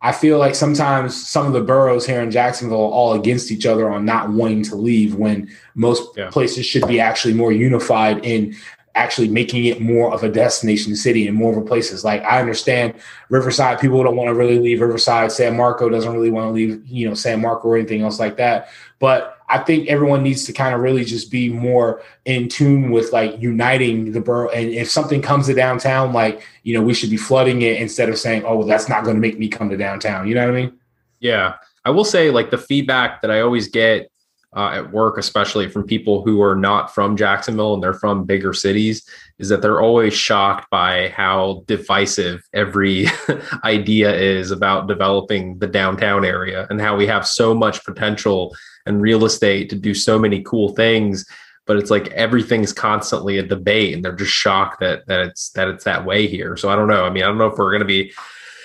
[0.00, 3.66] I feel like sometimes some of the boroughs here in Jacksonville are all against each
[3.66, 6.30] other on not wanting to leave when most yeah.
[6.30, 8.54] places should be actually more unified in
[8.94, 12.04] actually making it more of a destination city and more of a places.
[12.04, 12.94] Like I understand
[13.28, 15.32] Riverside, people don't want to really leave Riverside.
[15.32, 18.36] San Marco doesn't really want to leave, you know, San Marco or anything else like
[18.36, 18.68] that.
[18.98, 23.12] But I think everyone needs to kind of really just be more in tune with
[23.12, 24.50] like uniting the borough.
[24.50, 28.08] And if something comes to downtown, like, you know, we should be flooding it instead
[28.08, 30.28] of saying, oh, well, that's not going to make me come to downtown.
[30.28, 30.78] You know what I mean?
[31.20, 31.54] Yeah.
[31.84, 34.10] I will say, like, the feedback that I always get
[34.54, 38.52] uh, at work, especially from people who are not from Jacksonville and they're from bigger
[38.52, 39.08] cities,
[39.38, 43.06] is that they're always shocked by how divisive every
[43.64, 48.54] idea is about developing the downtown area and how we have so much potential
[48.88, 51.24] and real estate to do so many cool things
[51.68, 55.68] but it's like everything's constantly a debate and they're just shocked that that it's that
[55.68, 56.56] it's that way here.
[56.56, 57.04] So i don't know.
[57.04, 58.10] I mean i don't know if we're going to be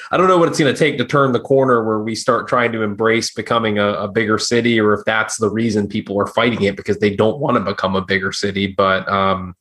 [0.10, 2.48] i don't know what it's going to take to turn the corner where we start
[2.48, 6.28] trying to embrace becoming a, a, bigger city or if that's the reason people are
[6.28, 8.68] fighting it because they don't want to become a bigger city.
[8.68, 9.56] But um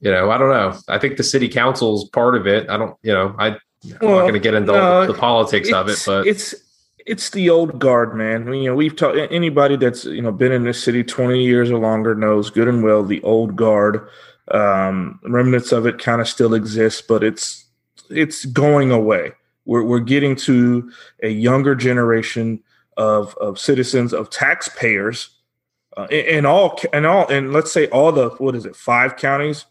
[0.00, 0.78] you know i don't know.
[0.88, 2.68] I think the city council is part of it.
[2.68, 5.72] I don't you know i I'm well, not going to get into no, the politics
[5.72, 6.52] of it, but it's
[7.08, 8.42] it's the old guard, man.
[8.42, 11.42] I mean, you know, we've talked anybody that's you know been in this city twenty
[11.42, 14.08] years or longer knows good and well the old guard.
[14.50, 17.64] Um, remnants of it kind of still exist, but it's
[18.10, 19.32] it's going away.
[19.64, 20.92] We're we're getting to
[21.22, 22.62] a younger generation
[22.96, 25.30] of of citizens of taxpayers,
[25.96, 29.64] uh, in, all and all and let's say all the what is it five counties,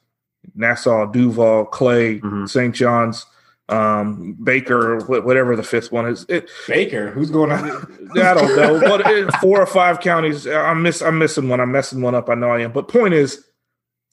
[0.55, 2.45] Nassau, Duval, Clay, mm-hmm.
[2.47, 2.73] St.
[2.73, 3.25] Johns
[3.69, 6.25] um, Baker, whatever the fifth one is.
[6.29, 7.69] It, Baker, who's going on?
[8.17, 8.79] I don't know.
[8.79, 10.47] But it, four or five counties.
[10.47, 11.01] I'm miss.
[11.01, 11.59] I'm missing one.
[11.59, 12.29] I'm messing one up.
[12.29, 12.71] I know I am.
[12.71, 13.45] But point is,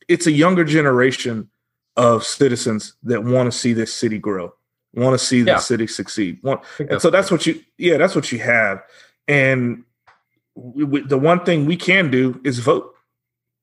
[0.09, 1.49] it's a younger generation
[1.97, 4.53] of citizens that want to see this city grow,
[4.95, 6.41] want to see the city succeed.
[6.43, 7.63] Want, and so that's what you.
[7.79, 8.83] Yeah, that's what you have.
[9.29, 9.85] And
[10.57, 12.91] we, we, the one thing we can do is vote.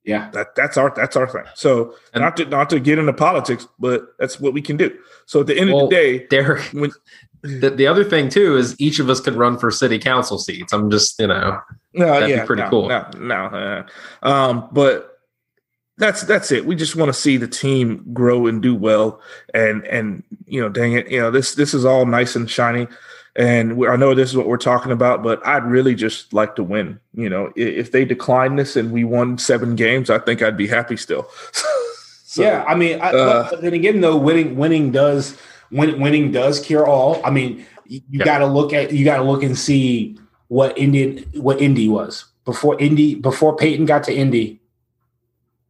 [0.04, 1.44] Yeah, that that's our that's our thing.
[1.54, 4.96] So and, not to not to get into politics, but that's what we can do.
[5.26, 6.90] So at the end well, of the day, Derek, when
[7.42, 10.72] the, the other thing too is each of us could run for city council seats.
[10.72, 11.60] I'm just you know,
[11.94, 12.88] no, that'd yeah, be pretty no, cool.
[12.88, 13.44] No, no,
[14.22, 15.20] uh, um, but
[15.98, 16.66] that's that's it.
[16.66, 19.20] We just want to see the team grow and do well,
[19.54, 22.88] and and you know, dang it, you know, this this is all nice and shiny.
[23.34, 26.54] And we, I know this is what we're talking about, but I'd really just like
[26.56, 27.00] to win.
[27.14, 30.66] You know, if they decline this and we won seven games, I think I'd be
[30.66, 31.28] happy still.
[32.24, 35.38] so, yeah, I mean, I, uh, but then again, though, winning winning does
[35.70, 37.24] win, winning does cure all.
[37.24, 38.24] I mean, you, you yeah.
[38.24, 40.18] got to look at you got to look and see
[40.48, 44.60] what Indian what Indy was before Indy before Peyton got to Indy.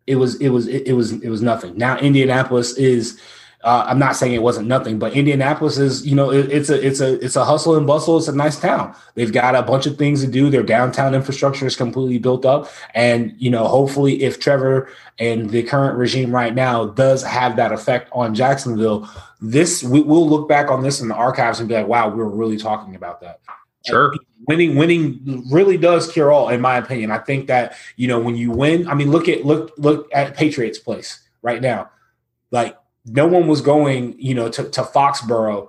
[0.09, 1.79] It was it was it, it was it was nothing.
[1.79, 3.21] Now Indianapolis is
[3.65, 6.85] uh, I'm not saying it wasn't nothing, but Indianapolis is, you know, it, it's a
[6.85, 8.19] it's a it's a hustle and bustle.
[8.19, 8.95] It's a nice town.
[9.15, 10.51] They've got a bunch of things to do.
[10.51, 15.63] Their downtown infrastructure is completely built up, and you know, hopefully, if Trevor and the
[15.63, 19.09] current regime right now does have that effect on Jacksonville,
[19.41, 22.17] this we, will look back on this in the archives and be like, wow, we
[22.17, 23.41] were really talking about that.
[23.87, 24.15] Sure.
[24.47, 27.11] winning, winning really does cure all, in my opinion.
[27.11, 30.37] I think that you know when you win, I mean, look at look look at
[30.37, 31.91] Patriots place right now,
[32.51, 35.69] like no one was going, you know, to, to Foxborough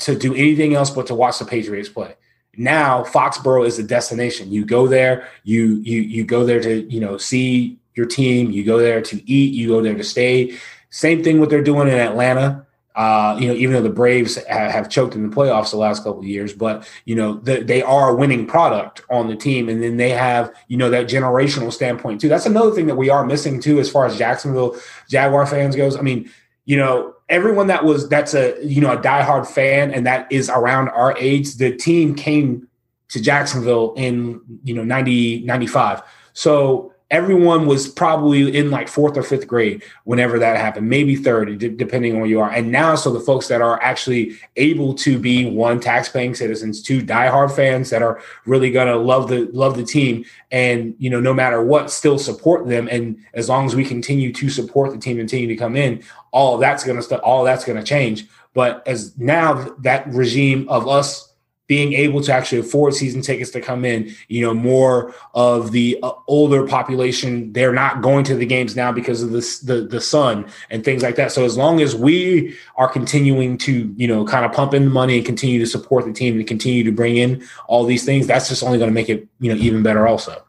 [0.00, 2.14] to do anything else but to watch the Patriots play.
[2.56, 4.52] now Foxborough is a destination.
[4.52, 8.50] You go there, you you you go there to you know see your team.
[8.50, 9.54] You go there to eat.
[9.54, 10.56] You go there to stay.
[10.90, 12.64] Same thing what they're doing in Atlanta.
[12.94, 16.02] Uh, you know, even though the Braves have, have, choked in the playoffs the last
[16.02, 19.68] couple of years, but you know the, they are a winning product on the team,
[19.68, 22.28] and then they have you know that generational standpoint too.
[22.28, 24.76] That's another thing that we are missing too, as far as Jacksonville
[25.08, 25.96] Jaguar fans goes.
[25.96, 26.28] I mean,
[26.68, 30.50] you know, everyone that was that's a you know a diehard fan and that is
[30.50, 32.68] around our age, the team came
[33.08, 36.02] to Jacksonville in you know 90 95.
[36.34, 41.58] So everyone was probably in like fourth or fifth grade whenever that happened, maybe third,
[41.76, 42.50] depending on where you are.
[42.50, 47.00] And now, so the folks that are actually able to be one tax-paying citizens, two
[47.00, 51.32] diehard fans that are really gonna love the love the team, and you know, no
[51.32, 52.88] matter what, still support them.
[52.90, 56.58] And as long as we continue to support the team, continue to come in, all
[56.58, 58.26] that's gonna st- all that's gonna change.
[58.52, 61.27] But as now that regime of us
[61.68, 65.98] being able to actually afford season tickets to come in, you know, more of the
[66.02, 70.00] uh, older population, they're not going to the games now because of this, the the
[70.00, 71.30] sun and things like that.
[71.30, 74.90] So as long as we are continuing to, you know, kind of pump in the
[74.90, 78.26] money and continue to support the team and continue to bring in all these things,
[78.26, 80.42] that's just only going to make it, you know, even better also.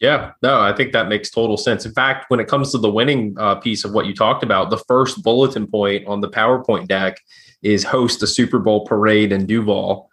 [0.00, 1.84] Yeah, no, I think that makes total sense.
[1.84, 4.70] In fact, when it comes to the winning uh, piece of what you talked about,
[4.70, 7.18] the first bulletin point on the PowerPoint deck
[7.62, 10.07] is host the Super Bowl parade in Duval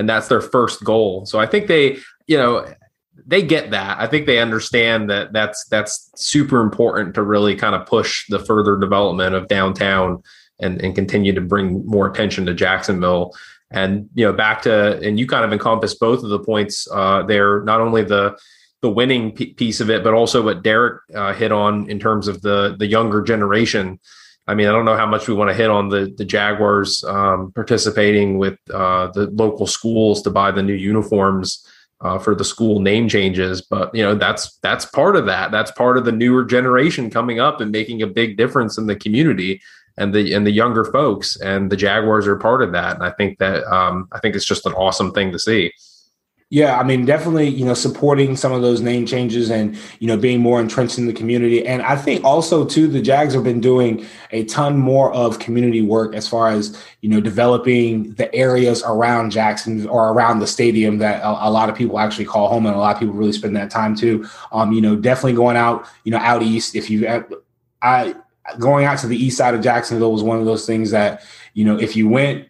[0.00, 1.26] and that's their first goal.
[1.26, 2.66] So I think they, you know,
[3.26, 4.00] they get that.
[4.00, 8.38] I think they understand that that's that's super important to really kind of push the
[8.38, 10.22] further development of downtown
[10.58, 13.34] and and continue to bring more attention to Jacksonville.
[13.70, 17.22] And you know, back to and you kind of encompass both of the points uh,
[17.24, 17.62] there.
[17.62, 18.38] Not only the
[18.80, 22.40] the winning piece of it, but also what Derek uh, hit on in terms of
[22.40, 24.00] the the younger generation.
[24.50, 27.04] I mean, I don't know how much we want to hit on the the Jaguars
[27.04, 31.64] um, participating with uh, the local schools to buy the new uniforms
[32.00, 35.52] uh, for the school name changes, but you know that's that's part of that.
[35.52, 38.96] That's part of the newer generation coming up and making a big difference in the
[38.96, 39.60] community
[39.96, 41.40] and the and the younger folks.
[41.40, 42.96] And the Jaguars are part of that.
[42.96, 45.72] And I think that um, I think it's just an awesome thing to see.
[46.52, 50.16] Yeah, I mean, definitely, you know, supporting some of those name changes and, you know,
[50.16, 51.64] being more entrenched in the community.
[51.64, 55.80] And I think also, too, the Jags have been doing a ton more of community
[55.80, 60.98] work as far as, you know, developing the areas around Jackson or around the stadium
[60.98, 62.66] that a, a lot of people actually call home.
[62.66, 64.26] And a lot of people really spend that time, too.
[64.50, 66.74] Um, you know, definitely going out, you know, out east.
[66.74, 67.06] If you,
[67.80, 68.16] I,
[68.58, 71.22] going out to the east side of Jacksonville was one of those things that,
[71.54, 72.48] you know, if you went,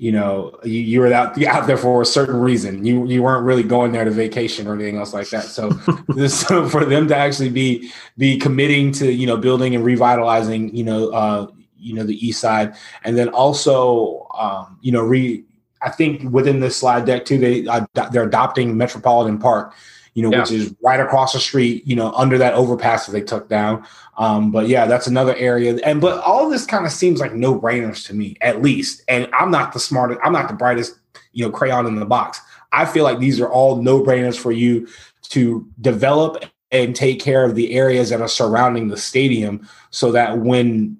[0.00, 2.86] you know, you, you were out, out there for a certain reason.
[2.86, 5.44] You you weren't really going there to vacation or anything else like that.
[5.44, 5.68] So,
[6.08, 10.74] this, so for them to actually be be committing to you know building and revitalizing
[10.74, 15.44] you know uh, you know the east side, and then also um, you know re
[15.82, 19.74] I think within this slide deck too they uh, they're adopting Metropolitan Park
[20.14, 20.40] you know, yeah.
[20.40, 23.84] which is right across the street, you know, under that overpass that they took down.
[24.18, 25.78] Um, but yeah, that's another area.
[25.84, 29.02] And but all this kind of seems like no brainers to me, at least.
[29.08, 30.98] And I'm not the smartest, I'm not the brightest,
[31.32, 32.40] you know, crayon in the box.
[32.72, 34.88] I feel like these are all no brainers for you
[35.30, 40.38] to develop and take care of the areas that are surrounding the stadium so that
[40.38, 40.96] when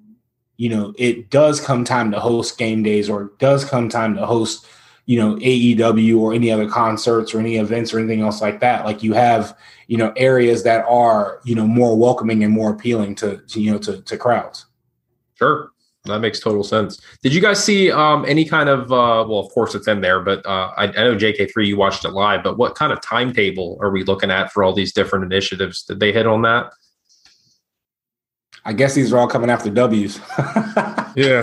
[0.57, 4.15] you know it does come time to host game days or it does come time
[4.15, 4.67] to host
[5.11, 8.85] you know AEW or any other concerts or any events or anything else like that.
[8.85, 13.15] Like you have you know areas that are you know more welcoming and more appealing
[13.15, 14.67] to, to you know to, to crowds.
[15.33, 15.71] Sure,
[16.05, 17.01] that makes total sense.
[17.21, 20.21] Did you guys see um, any kind of uh, well, of course it's in there,
[20.21, 23.77] but uh, I, I know JK3 you watched it live, but what kind of timetable
[23.81, 25.83] are we looking at for all these different initiatives?
[25.83, 26.71] Did they hit on that?
[28.63, 30.21] I guess these are all coming after W's.
[31.17, 31.41] yeah.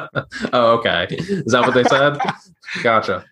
[0.52, 1.06] oh, okay.
[1.10, 2.18] Is that what they said?
[2.82, 3.24] gotcha.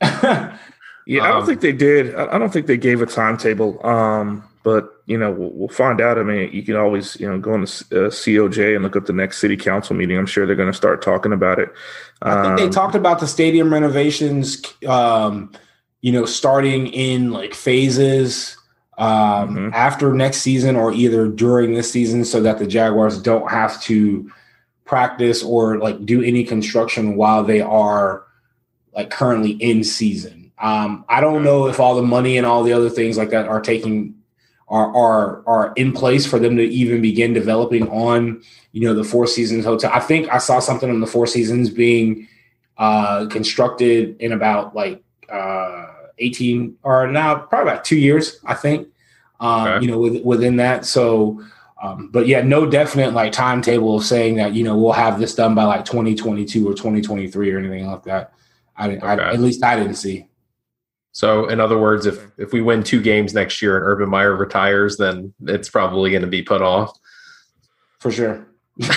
[1.06, 2.14] yeah, I don't um, think they did.
[2.14, 3.84] I don't think they gave a timetable.
[3.86, 6.18] Um, but you know, we'll, we'll, find out.
[6.18, 9.06] I mean, you can always you know go on the uh, COJ and look up
[9.06, 10.16] the next city council meeting.
[10.16, 11.68] I'm sure they're going to start talking about it.
[12.22, 14.62] Um, I think they um, talked about the stadium renovations.
[14.86, 15.52] Um,
[16.00, 18.56] you know, starting in like phases
[18.98, 19.70] um, mm-hmm.
[19.72, 24.30] after next season or either during this season so that the Jaguars don't have to
[24.84, 28.24] practice or like do any construction while they are
[28.94, 30.52] like currently in season.
[30.58, 33.48] Um, I don't know if all the money and all the other things like that
[33.48, 34.14] are taking
[34.68, 38.42] are are are in place for them to even begin developing on
[38.72, 39.90] you know the Four Seasons hotel.
[39.92, 42.28] I think I saw something on the Four Seasons being
[42.78, 45.86] uh, constructed in about like uh,
[46.18, 48.88] 18 or now probably about two years, I think.
[49.40, 49.84] Um, okay.
[49.84, 50.86] You know, with, within that.
[50.86, 51.42] So,
[51.84, 55.34] um, but yeah, no definite like timetable of saying that you know we'll have this
[55.34, 58.32] done by like 2022 or 2023 or anything like that.
[58.74, 59.06] I, okay.
[59.06, 60.26] I at least I didn't see.
[61.12, 64.34] So, in other words, if if we win two games next year and Urban Meyer
[64.34, 66.98] retires, then it's probably going to be put off
[67.98, 68.46] for sure.
[68.78, 68.88] it,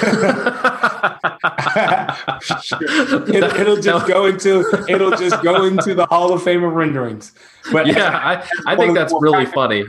[3.68, 7.34] will just go into it'll just go into the Hall of Fame of renderings.
[7.70, 9.84] But yeah, I, I think that's really funny.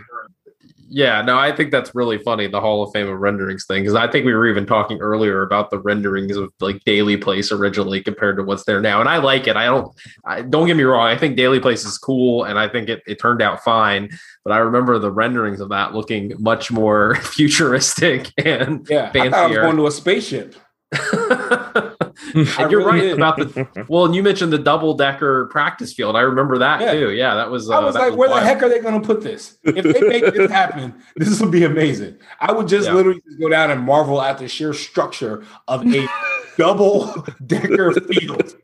[0.91, 3.95] Yeah, no, I think that's really funny, the Hall of Fame of renderings thing, because
[3.95, 8.03] I think we were even talking earlier about the renderings of like Daily Place originally
[8.03, 9.01] compared to what's there now.
[9.01, 9.57] And I like it.
[9.57, 12.69] I don't I, don't get me wrong, I think Daily Place is cool and I
[12.69, 14.09] think it, it turned out fine.
[14.45, 19.35] But I remember the renderings of that looking much more futuristic and yeah, fancier.
[19.35, 20.55] I, I was going to a spaceship.
[22.59, 26.17] and you're right about the well, and you mentioned the double decker practice field.
[26.17, 26.93] I remember that yeah.
[26.93, 27.13] too.
[27.13, 27.71] Yeah, that was.
[27.71, 28.43] Uh, I was like, was where wild.
[28.43, 29.59] the heck are they going to put this?
[29.63, 32.19] If they make this happen, this would be amazing.
[32.41, 32.95] I would just yeah.
[32.95, 36.09] literally just go down and marvel at the sheer structure of a
[36.59, 38.55] double decker field.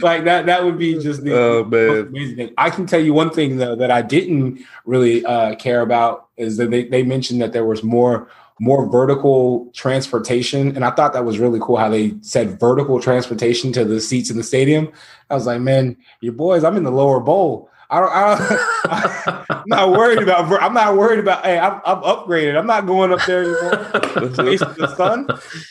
[0.00, 2.54] like that, that would be just the oh, amazing thing.
[2.56, 6.56] I can tell you one thing though that I didn't really uh, care about is
[6.58, 8.28] that they, they mentioned that there was more
[8.60, 10.76] more vertical transportation.
[10.76, 14.30] And I thought that was really cool how they said vertical transportation to the seats
[14.30, 14.92] in the stadium.
[15.30, 17.70] I was like, man, your boys, I'm in the lower bowl.
[17.88, 22.56] I don't, I am not worried about, I'm not worried about, hey, I'm, I'm upgraded.
[22.56, 23.70] I'm not going up there anymore.
[24.30, 25.26] the sun.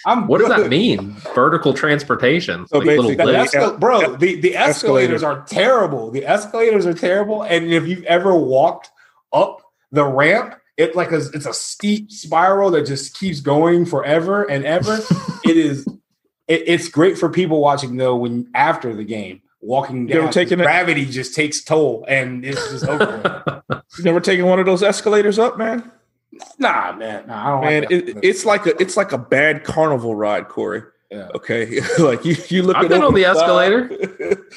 [0.07, 0.49] I'm what good.
[0.49, 1.11] does that mean?
[1.35, 2.67] Vertical transportation.
[2.67, 6.09] So like basically, the escal- bro, the, the escalators are terrible.
[6.09, 7.43] The escalators are terrible.
[7.43, 8.89] And if you've ever walked
[9.31, 14.49] up the ramp, it like a, it's a steep spiral that just keeps going forever
[14.49, 14.99] and ever.
[15.45, 15.85] it is
[16.47, 21.01] it, it's great for people watching though when after the game walking down taking gravity
[21.01, 21.09] it?
[21.09, 23.61] just takes toll and it's just over.
[23.97, 25.91] you never taken one of those escalators up, man?
[26.57, 27.27] Nah, man.
[27.27, 30.47] Nah, I don't man, like it, it's like a it's like a bad carnival ride,
[30.47, 30.83] Corey.
[31.11, 31.27] Yeah.
[31.35, 31.81] Okay.
[31.99, 32.77] like you, you look.
[32.77, 33.91] I've been on the, the escalator.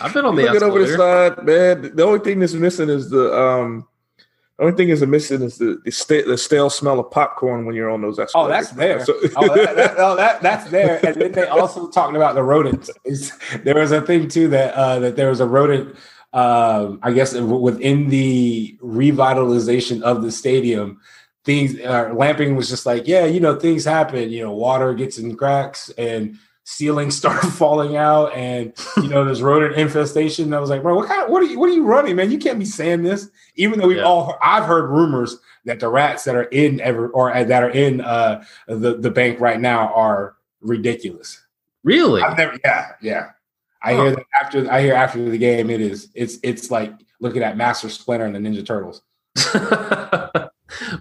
[0.00, 0.66] I've been on the escalator.
[0.66, 1.96] over the side, man.
[1.96, 3.88] The only thing that's missing is the um
[4.62, 7.90] only thing is missing is the the, st- the, stale smell of popcorn when you're
[7.90, 8.34] on those escalators.
[8.34, 9.04] Oh, that's there.
[9.04, 11.04] So- oh, that, that, oh, that, that's there.
[11.04, 12.90] And then they also talking about the rodents.
[13.04, 13.32] Is
[13.64, 15.96] there was a thing too that uh, that there was a rodent.
[16.32, 20.98] Uh, I guess within the revitalization of the stadium,
[21.44, 24.30] things uh, Lamping was just like, yeah, you know, things happen.
[24.30, 29.42] You know, water gets in cracks and ceilings start falling out and you know there's
[29.42, 30.52] rodent infestation.
[30.54, 32.30] I was like, bro, what kind of what are you what are you running, man?
[32.30, 33.28] You can't be saying this.
[33.56, 34.02] Even though we yeah.
[34.02, 37.70] all I've heard rumors that the rats that are in ever or uh, that are
[37.70, 41.40] in uh the, the bank right now are ridiculous.
[41.84, 42.22] Really?
[42.22, 43.30] I've never yeah, yeah.
[43.82, 47.42] I hear that after I hear after the game, it is it's it's like looking
[47.42, 49.02] at Master Splinter and the Ninja Turtles.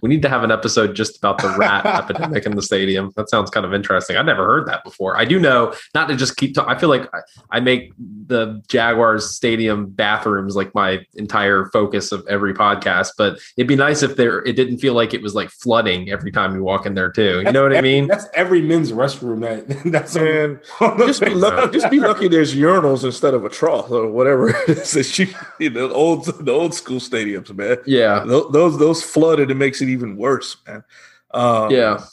[0.02, 3.12] we need to have an episode just about the rat epidemic in the stadium.
[3.16, 4.18] That sounds kind of interesting.
[4.18, 5.18] I've never heard that before.
[5.18, 6.58] I do know not to just keep.
[6.58, 7.20] I feel like I,
[7.52, 13.12] I make the Jaguars stadium bathrooms like my entire focus of every podcast.
[13.18, 16.32] But it'd be nice if there it didn't feel like it was like flooding every
[16.32, 17.38] time you walk in there too.
[17.38, 18.08] You that's know what every, I mean?
[18.08, 19.42] That's every men's restroom.
[19.42, 20.60] That that's man.
[21.06, 21.72] just be lucky.
[21.72, 22.28] Just be lucky.
[22.28, 24.92] There's urinals instead of a trough or whatever it is.
[24.92, 25.28] That you,
[25.60, 27.78] you know, the old the old school stadiums, man.
[27.86, 30.84] Yeah, those those flooded and makes it even worse, man.
[31.32, 32.04] Um, yeah.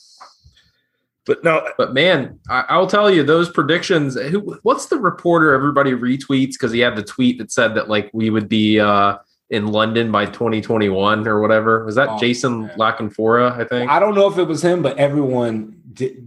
[1.26, 4.18] But no, but man, I, will tell you those predictions.
[4.18, 8.08] Who, what's the reporter everybody retweets because he had the tweet that said that like
[8.14, 9.18] we would be uh,
[9.50, 11.84] in London by 2021 or whatever.
[11.84, 12.78] Was that oh, Jason man.
[12.78, 13.90] La I think.
[13.90, 15.80] I don't know if it was him, but everyone,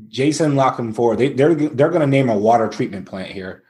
[0.09, 3.63] Jason La Canfora, they, they're they're going to name a water treatment plant here.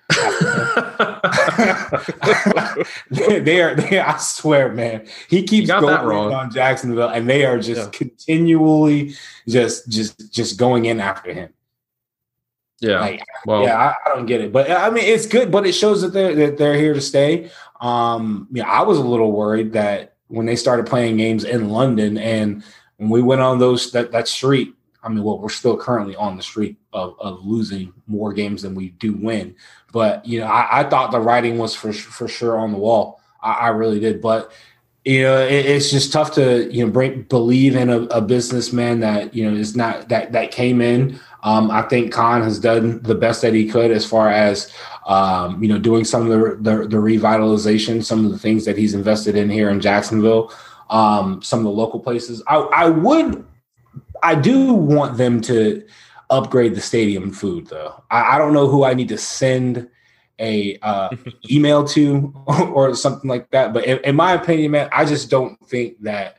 [3.09, 5.07] They, are, they, I swear, man.
[5.29, 6.33] He keeps going wrong.
[6.33, 7.89] on Jacksonville, and they are just yeah.
[7.91, 9.15] continually
[9.47, 11.53] just just just going in after him.
[12.79, 12.99] Yeah.
[12.99, 15.73] Like, well, yeah, I, I, don't get it, but I mean, it's good, but it
[15.73, 17.51] shows that they're that they're here to stay.
[17.79, 22.17] Um, yeah, I was a little worried that when they started playing games in London,
[22.17, 22.63] and
[22.97, 26.37] when we went on those that that street, I mean, well, we're still currently on
[26.37, 29.55] the streak of, of losing more games than we do win.
[29.91, 33.19] But you know, I, I thought the writing was for for sure on the wall.
[33.41, 34.21] I, I really did.
[34.21, 34.51] But
[35.03, 38.99] you know, it, it's just tough to you know bring, believe in a, a, businessman
[38.99, 41.19] that you know is not that that came in.
[41.43, 44.71] Um, I think Khan has done the best that he could as far as
[45.07, 48.77] um, you know doing some of the, the, the revitalization, some of the things that
[48.77, 50.53] he's invested in here in Jacksonville.
[50.91, 52.43] Um, some of the local places.
[52.47, 53.45] I, I would
[54.23, 55.85] I do want them to
[56.29, 58.03] upgrade the stadium food though.
[58.09, 59.89] I, I don't know who I need to send
[60.39, 61.09] a uh,
[61.51, 63.73] email to or something like that.
[63.73, 66.37] But in, in, my opinion, man, I just don't think that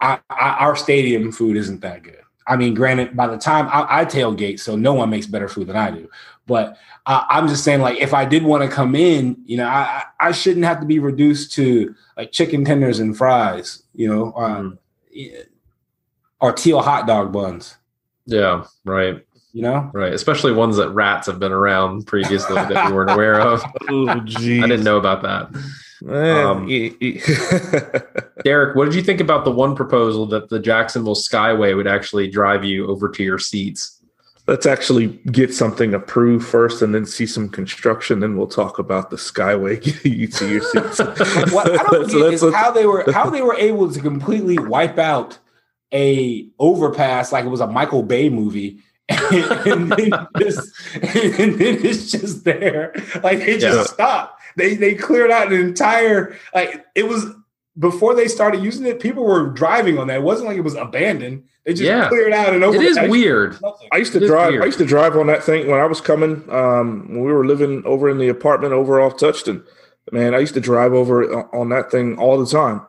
[0.00, 2.18] I, I, our stadium food isn't that good.
[2.46, 5.68] I mean, granted, by the time I, I, tailgate, so no one makes better food
[5.68, 6.08] than I do.
[6.46, 6.76] But
[7.06, 10.02] uh, I'm just saying, like, if I did want to come in, you know, I
[10.18, 14.78] I shouldn't have to be reduced to like chicken tenders and fries, you know, um,
[15.14, 15.44] or
[16.50, 17.76] teal hot dog buns.
[18.26, 19.22] Yeah, right.
[19.52, 20.14] You know, right.
[20.14, 23.62] Especially ones that rats have been around previously that we weren't aware of.
[23.90, 24.64] Oh, geez.
[24.64, 25.54] I didn't know about that.
[26.10, 27.20] Um, e- e-
[28.44, 32.28] Derek, what did you think about the one proposal that the Jacksonville Skyway would actually
[32.28, 33.98] drive you over to your seats?
[34.48, 38.18] Let's actually get something approved first, and then see some construction.
[38.20, 40.98] Then we'll talk about the Skyway getting you to your seats.
[41.52, 44.00] what I don't Let's- get let's- is how they were how they were able to
[44.00, 45.38] completely wipe out
[45.92, 48.78] a overpass like it was a Michael Bay movie.
[49.08, 52.92] and, then just, and then it's just there.
[53.22, 53.84] Like they just Yeah.
[53.84, 54.40] stopped.
[54.56, 57.26] They they cleared out an entire like it was
[57.78, 60.16] before they started using it, people were driving on that.
[60.18, 61.44] It wasn't like it was abandoned.
[61.64, 62.08] They just Yeah.
[62.08, 62.76] cleared out and over.
[62.76, 63.56] It is I- weird.
[63.92, 64.60] I used to It is drive.
[64.60, 66.44] I used to drive on that thing when I was coming.
[66.50, 69.62] Um, when we were living over in the apartment over off Touchton.
[70.10, 72.82] Man, I used to drive over on that thing all the time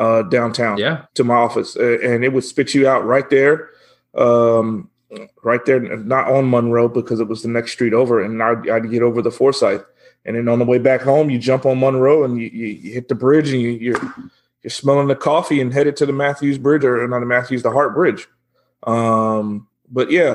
[0.00, 1.04] uh, downtown Yeah.
[1.14, 3.68] to my office, and it would spit you out right there,
[4.16, 4.88] um,
[5.42, 8.90] right there, not on Monroe because it was the next street over, and I'd, I'd
[8.90, 9.84] get over the Forsyth,
[10.24, 12.92] and then on the way back home, you jump on Monroe and you, you, you
[12.92, 14.00] hit the bridge, and you, you're
[14.62, 17.70] you're smelling the coffee and headed to the Matthews Bridge or not the Matthews, the
[17.70, 18.28] Hart Bridge.
[18.86, 20.34] Um, but yeah,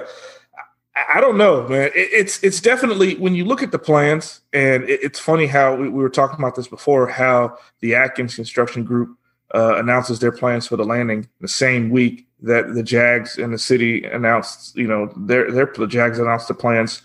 [0.95, 1.91] I, I don't know, man.
[1.95, 5.75] It, it's it's definitely when you look at the plans, and it, it's funny how
[5.75, 9.17] we, we were talking about this before, how the Atkins Construction Group
[9.53, 13.57] uh, announces their plans for the landing the same week that the Jags and the
[13.57, 17.01] city announced, you know, their their the Jags announced the plans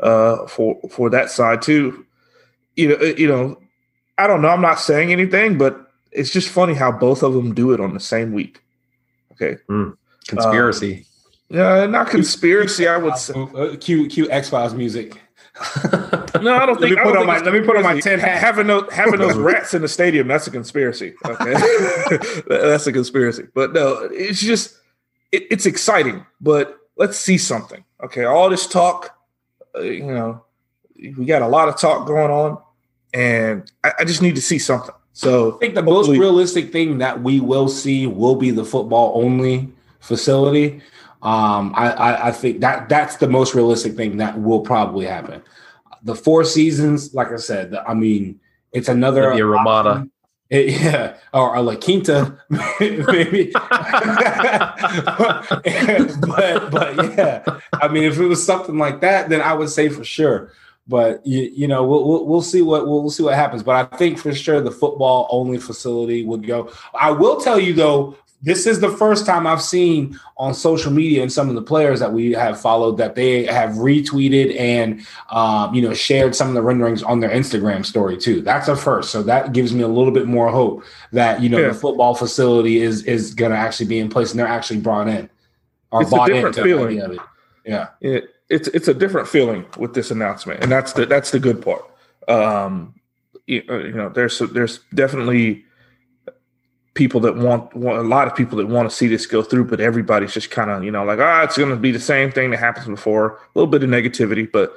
[0.00, 2.04] uh, for for that side too.
[2.76, 3.58] You know, you know,
[4.18, 4.48] I don't know.
[4.48, 7.94] I'm not saying anything, but it's just funny how both of them do it on
[7.94, 8.62] the same week.
[9.32, 9.56] Okay,
[10.26, 11.06] Conspiracy.
[11.48, 12.86] yeah, not conspiracy.
[12.86, 13.34] I would say.
[13.34, 15.20] Uh, cue cue X Files music.
[16.42, 16.96] No, I don't Let think.
[16.96, 18.20] me put on my- let me put on my conspiracy.
[18.22, 18.40] tin hat.
[18.40, 21.14] Having those having those rats in the stadium, that's a conspiracy.
[21.26, 21.54] Okay,
[22.48, 23.46] that's a conspiracy.
[23.54, 24.76] But no, it's just
[25.32, 26.24] it, it's exciting.
[26.40, 27.84] But let's see something.
[28.02, 29.18] Okay, all this talk,
[29.76, 30.42] uh, you know,
[30.96, 32.58] we got a lot of talk going on,
[33.12, 34.94] and I, I just need to see something.
[35.12, 39.12] So I think the most realistic thing that we will see will be the football
[39.22, 40.80] only facility.
[41.22, 45.42] Um, I, I, I think that that's the most realistic thing that will probably happen.
[46.02, 48.40] The Four Seasons, like I said, I mean,
[48.72, 50.02] it's another a Ramada.
[50.02, 50.10] It-
[50.82, 52.36] yeah, or a La Quinta,
[52.80, 53.52] maybe.
[53.54, 54.00] but
[56.70, 57.44] but yeah,
[57.74, 60.52] I mean, if it was something like that, then I would say for sure.
[60.88, 63.62] But you, you know, we'll, we'll we'll see what we'll, we'll see what happens.
[63.62, 66.72] But I think for sure the football only facility would go.
[66.98, 71.20] I will tell you though, this is the first time I've seen on social media
[71.22, 75.74] and some of the players that we have followed that they have retweeted and um,
[75.74, 78.40] you know shared some of the renderings on their Instagram story too.
[78.40, 81.58] That's a first, so that gives me a little bit more hope that you know
[81.58, 81.68] Yeah.
[81.68, 85.08] the football facility is is going to actually be in place and they're actually brought
[85.08, 85.28] in
[85.90, 86.86] or It's a bought different into the feeling.
[86.88, 87.18] idea of it.
[87.66, 87.88] Yeah.
[88.00, 91.62] it, it's it's a different feeling with this announcement, and that's the that's the good
[91.62, 91.84] part.
[92.26, 92.94] Um,
[93.46, 95.64] you, uh, you know, there's there's definitely
[96.94, 99.64] people that want, want a lot of people that want to see this go through,
[99.64, 102.30] but everybody's just kind of you know like ah, it's going to be the same
[102.32, 103.36] thing that happens before.
[103.36, 104.74] A little bit of negativity, but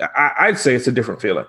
[0.00, 1.46] I, I'd say it's a different feeling.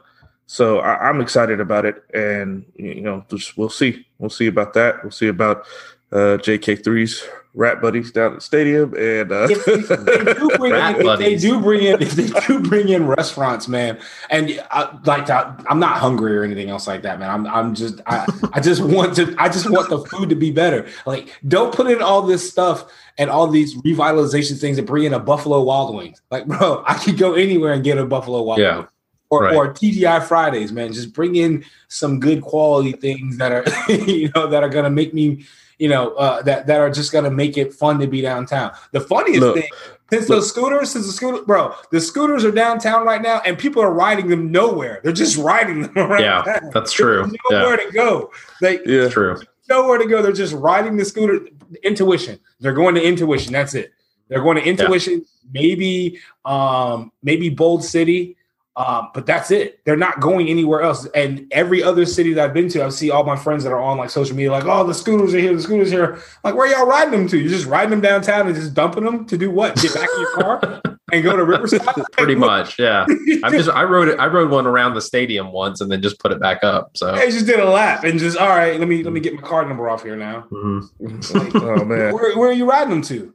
[0.47, 4.07] So I, I'm excited about it, and you know, just we'll see.
[4.17, 5.03] We'll see about that.
[5.03, 5.65] We'll see about
[6.11, 10.73] uh, JK3's rat buddies down at the stadium, and uh, if, if they do bring
[10.73, 13.97] in, if they do bring in, if they do bring in restaurants, man,
[14.29, 17.29] and I, like I, I'm not hungry or anything else like that, man.
[17.31, 20.51] I'm, I'm just, I, I just want to, I just want the food to be
[20.51, 20.87] better.
[21.07, 22.85] Like, don't put in all this stuff
[23.17, 26.21] and all these revitalization things and bring in a Buffalo Wild Wings.
[26.29, 28.77] Like, bro, I could go anywhere and get a Buffalo Wild Yeah.
[28.77, 28.89] Wings.
[29.29, 29.55] Or, Right.
[29.55, 30.93] or TGI Fridays, man.
[30.93, 35.13] Just bring in some good quality things that are, you know, that are gonna make
[35.13, 35.43] me,
[35.79, 38.71] you know, uh, that that are just gonna make it fun to be downtown.
[38.91, 39.69] The funniest Look, thing,
[40.11, 43.81] since those scooters, since the scooter, bro, the scooters are downtown right now, and people
[43.83, 45.01] are riding them nowhere.
[45.03, 46.21] They're just riding them around.
[46.21, 46.71] Yeah, town.
[46.73, 47.23] that's true.
[47.23, 48.31] There's Yeah, nowhere to go.
[48.61, 49.39] They yeah, true.
[49.69, 50.21] nowhere to go.
[50.21, 51.45] They're just riding the scooter.
[51.83, 52.39] Intuition.
[52.61, 53.51] They're going to intuition.
[53.51, 53.91] That's it.
[54.29, 55.25] They're going to intuition.
[55.51, 58.36] Maybe, um, maybe Bold City.
[58.77, 59.83] Um, but that's it.
[59.85, 61.07] They're not going anywhere else.
[61.07, 63.81] And every other city that I've been to, I see all my friends that are
[63.81, 66.23] on like social media, like, oh, the scooters are here, the scooters are here.
[66.43, 67.39] Like, where y'all riding them to?
[67.39, 69.75] You're just riding them downtown and just dumping them to do what?
[69.77, 71.87] Get back in your car and go to Riverside?
[72.11, 72.77] Pretty much.
[72.77, 73.07] Yeah.
[73.43, 74.19] I just I rode it.
[74.19, 76.95] I rode one around the stadium once and then just put it back up.
[76.95, 78.79] So I just did a lap and just all right.
[78.79, 80.45] Let me let me get my card number off here now.
[80.51, 81.33] mhm.
[81.33, 82.13] Like, oh man.
[82.13, 83.33] where, where are you riding them to?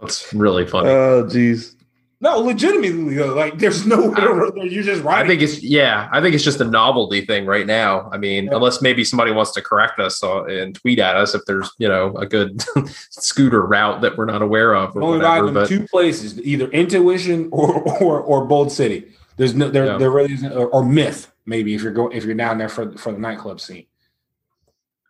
[0.00, 0.90] that's really funny.
[0.90, 1.76] Oh geez.
[2.22, 5.24] No, legitimately though, like there's no way you're just right.
[5.24, 6.06] I think it's yeah.
[6.12, 8.10] I think it's just a novelty thing right now.
[8.12, 8.56] I mean, yeah.
[8.56, 12.14] unless maybe somebody wants to correct us and tweet at us if there's you know
[12.16, 12.62] a good
[13.10, 14.94] scooter route that we're not aware of.
[14.94, 19.10] Or Only whatever, but two places, either Intuition or or, or Bold City.
[19.38, 19.96] There's no there yeah.
[19.96, 22.92] there really isn't or, or, Myth maybe if you're going if you're down there for
[22.98, 23.86] for the nightclub scene.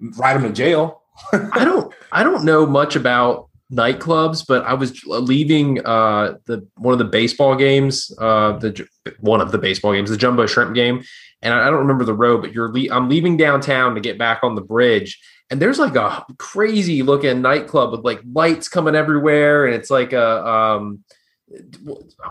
[0.00, 1.02] Ride them to jail.
[1.32, 6.92] I don't I don't know much about nightclubs, but I was leaving uh, the one
[6.92, 8.86] of the baseball games, uh, the
[9.20, 11.02] one of the baseball games, the Jumbo Shrimp game,
[11.42, 14.18] and I, I don't remember the road, but you're le- I'm leaving downtown to get
[14.18, 18.94] back on the bridge, and there's like a crazy looking nightclub with like lights coming
[18.94, 21.04] everywhere, and it's like a um,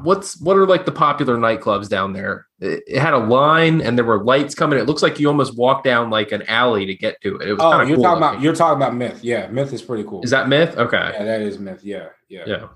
[0.01, 2.47] what's what are like the popular nightclubs down there?
[2.59, 4.79] It, it, had a line and there were lights coming.
[4.79, 7.49] It looks like you almost walk down like an alley to get to it.
[7.49, 8.35] It was oh, you're cool talking looking.
[8.35, 9.23] about you're talking about Myth.
[9.23, 10.21] Yeah, Myth is pretty cool.
[10.23, 10.77] Is that Myth?
[10.77, 11.81] Okay, yeah, that is Myth.
[11.83, 12.67] Yeah, yeah, yeah,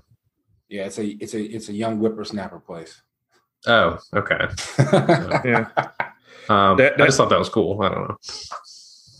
[0.68, 0.84] yeah.
[0.84, 3.00] It's a it's a it's a young whippersnapper place.
[3.66, 4.46] Oh, okay.
[5.48, 5.68] yeah.
[6.50, 7.80] Um, that, I just thought that was cool.
[7.80, 8.16] I don't know.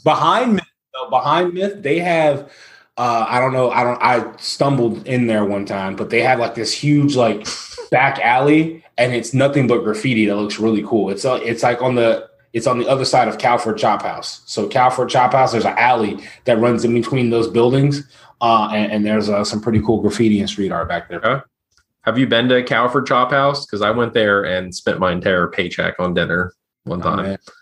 [0.05, 2.53] Behind Myth, though, behind Myth, they have
[2.97, 3.71] uh, I don't know.
[3.71, 4.01] I don't.
[4.03, 7.47] I stumbled in there one time, but they have like this huge like
[7.91, 11.11] back alley, and it's nothing but graffiti that looks really cool.
[11.11, 14.43] It's uh, it's like on the it's on the other side of Cowford Chop House.
[14.47, 18.09] So Cowford Chop House, there's an alley that runs in between those buildings,
[18.41, 21.25] uh, and, and there's uh, some pretty cool graffiti and street art back there.
[21.25, 21.45] Okay.
[22.03, 23.67] Have you been to Cowford Chop House?
[23.67, 26.53] Because I went there and spent my entire paycheck on dinner
[26.85, 27.27] one time.
[27.27, 27.53] Oh,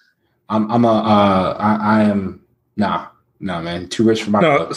[0.51, 2.45] I'm I'm a uh, I, I am
[2.77, 3.07] nah
[3.41, 4.41] nah man too rich for my.
[4.41, 4.73] No,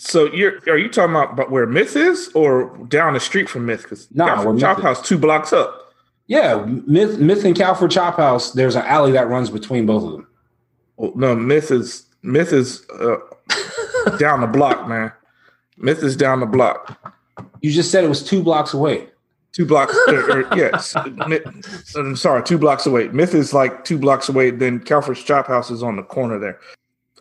[0.00, 3.82] so you're are you talking about where Myth is, or down the street from Myth?
[3.82, 5.92] Because no, nah, Chop House two blocks up.
[6.26, 8.52] Yeah, Myth Myth and Cowford Chop House.
[8.52, 10.26] There's an alley that runs between both of them.
[10.96, 13.16] Well, no, Myth is Myth is uh,
[14.18, 15.12] down the block, man.
[15.76, 16.98] Myth is down the block.
[17.60, 19.06] You just said it was two blocks away.
[19.52, 20.94] Two blocks, or, or, yes.
[20.96, 23.08] I'm sorry, two blocks away.
[23.08, 24.50] Myth is like two blocks away.
[24.50, 26.58] Then Cowford's Chop House is on the corner there.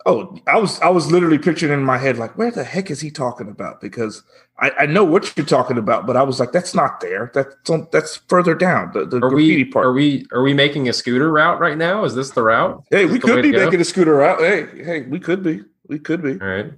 [0.05, 3.01] Oh, I was I was literally picturing in my head like, where the heck is
[3.01, 3.81] he talking about?
[3.81, 4.23] Because
[4.57, 7.31] I, I know what you're talking about, but I was like, that's not there.
[7.33, 7.55] That's
[7.91, 9.85] that's further down the, the are graffiti we, part.
[9.85, 12.05] Are we are we making a scooter route right now?
[12.05, 12.83] Is this the route?
[12.89, 14.39] Hey, we could be making a scooter route.
[14.39, 15.63] Hey, hey, we could be.
[15.87, 16.39] We could be.
[16.39, 16.71] All right.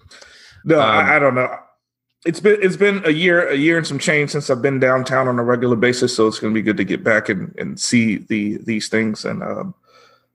[0.63, 1.55] No, um, I, I don't know.
[2.26, 5.28] It's been it's been a year, a year and some change since I've been downtown
[5.28, 6.15] on a regular basis.
[6.15, 9.26] So it's going to be good to get back and, and see the these things.
[9.26, 9.74] And um,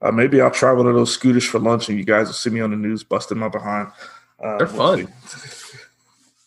[0.02, 2.50] uh, maybe I'll try one of those scooters for lunch, and you guys will see
[2.50, 3.88] me on the news busting my behind.
[4.42, 5.12] Uh, They're we'll fun.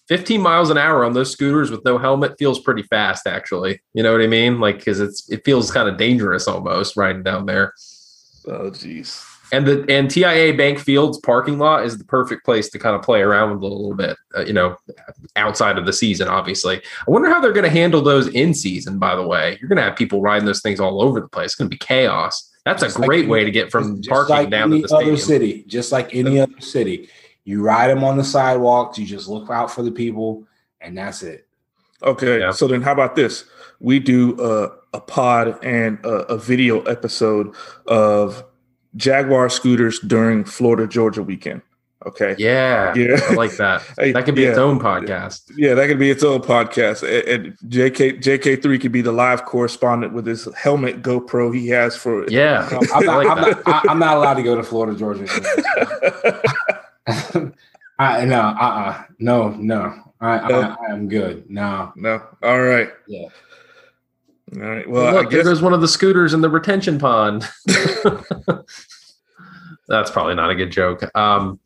[0.09, 3.79] 15 miles an hour on those scooters with no helmet feels pretty fast, actually.
[3.93, 4.59] You know what I mean?
[4.59, 7.73] Like, because it's it feels kind of dangerous almost riding down there.
[8.47, 9.23] Oh, jeez.
[9.51, 13.01] And the and TIAA Bank Fields parking lot is the perfect place to kind of
[13.01, 14.75] play around with a little bit, uh, you know,
[15.35, 16.27] outside of the season.
[16.27, 18.99] Obviously, I wonder how they're going to handle those in season.
[18.99, 21.47] By the way, you're going to have people riding those things all over the place.
[21.47, 22.48] It's going to be chaos.
[22.69, 25.13] That's just a great like way to get from parking like down to the stadium.
[25.13, 27.09] Other city, just like any other city,
[27.43, 28.99] you ride them on the sidewalks.
[28.99, 30.47] You just look out for the people,
[30.79, 31.47] and that's it.
[32.03, 32.51] Okay, yeah.
[32.51, 33.45] so then how about this?
[33.79, 37.55] We do a, a pod and a, a video episode
[37.87, 38.43] of
[38.95, 41.63] Jaguar scooters during Florida Georgia weekend.
[42.05, 42.35] Okay.
[42.37, 42.93] Yeah.
[42.95, 43.19] Yeah.
[43.29, 43.83] I like that.
[44.13, 44.49] That could be yeah.
[44.49, 45.51] its own podcast.
[45.55, 47.03] Yeah, that could be its own podcast.
[47.03, 52.29] And JK JK3 could be the live correspondent with his helmet GoPro he has for
[52.29, 52.69] Yeah.
[52.93, 55.25] I'm, not, I'm, not, I'm, not, allowed to go to Florida, Georgia.
[57.99, 59.03] I no, uh-uh.
[59.19, 59.93] No, no.
[60.21, 61.49] I, I, I am good.
[61.49, 61.91] No.
[61.95, 62.21] No.
[62.41, 62.89] All right.
[63.07, 63.27] Yeah.
[64.55, 64.89] All right.
[64.89, 65.43] Well, look, guess...
[65.43, 67.47] there goes one of the scooters in the retention pond.
[69.87, 71.03] That's probably not a good joke.
[71.15, 71.59] Um,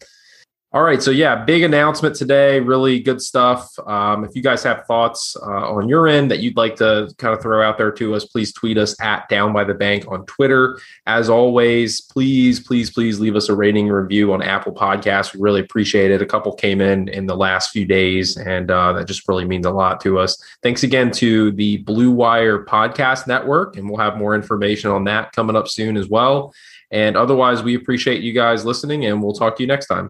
[0.76, 1.04] all right.
[1.04, 2.60] So, yeah, big announcement today.
[2.60, 3.78] Really good stuff.
[3.86, 7.32] Um, if you guys have thoughts uh, on your end that you'd like to kind
[7.32, 10.26] of throw out there to us, please tweet us at Down by the Bank on
[10.26, 10.80] Twitter.
[11.06, 15.36] As always, please, please, please leave us a rating review on Apple Podcasts.
[15.36, 16.24] We really appreciate it.
[16.24, 19.68] A couple came in in the last few days, and uh, that just really means
[19.68, 20.44] a lot to us.
[20.64, 25.34] Thanks again to the Blue Wire Podcast Network, and we'll have more information on that
[25.34, 26.52] coming up soon as well.
[26.90, 30.10] And otherwise, we appreciate you guys listening, and we'll talk to you next time.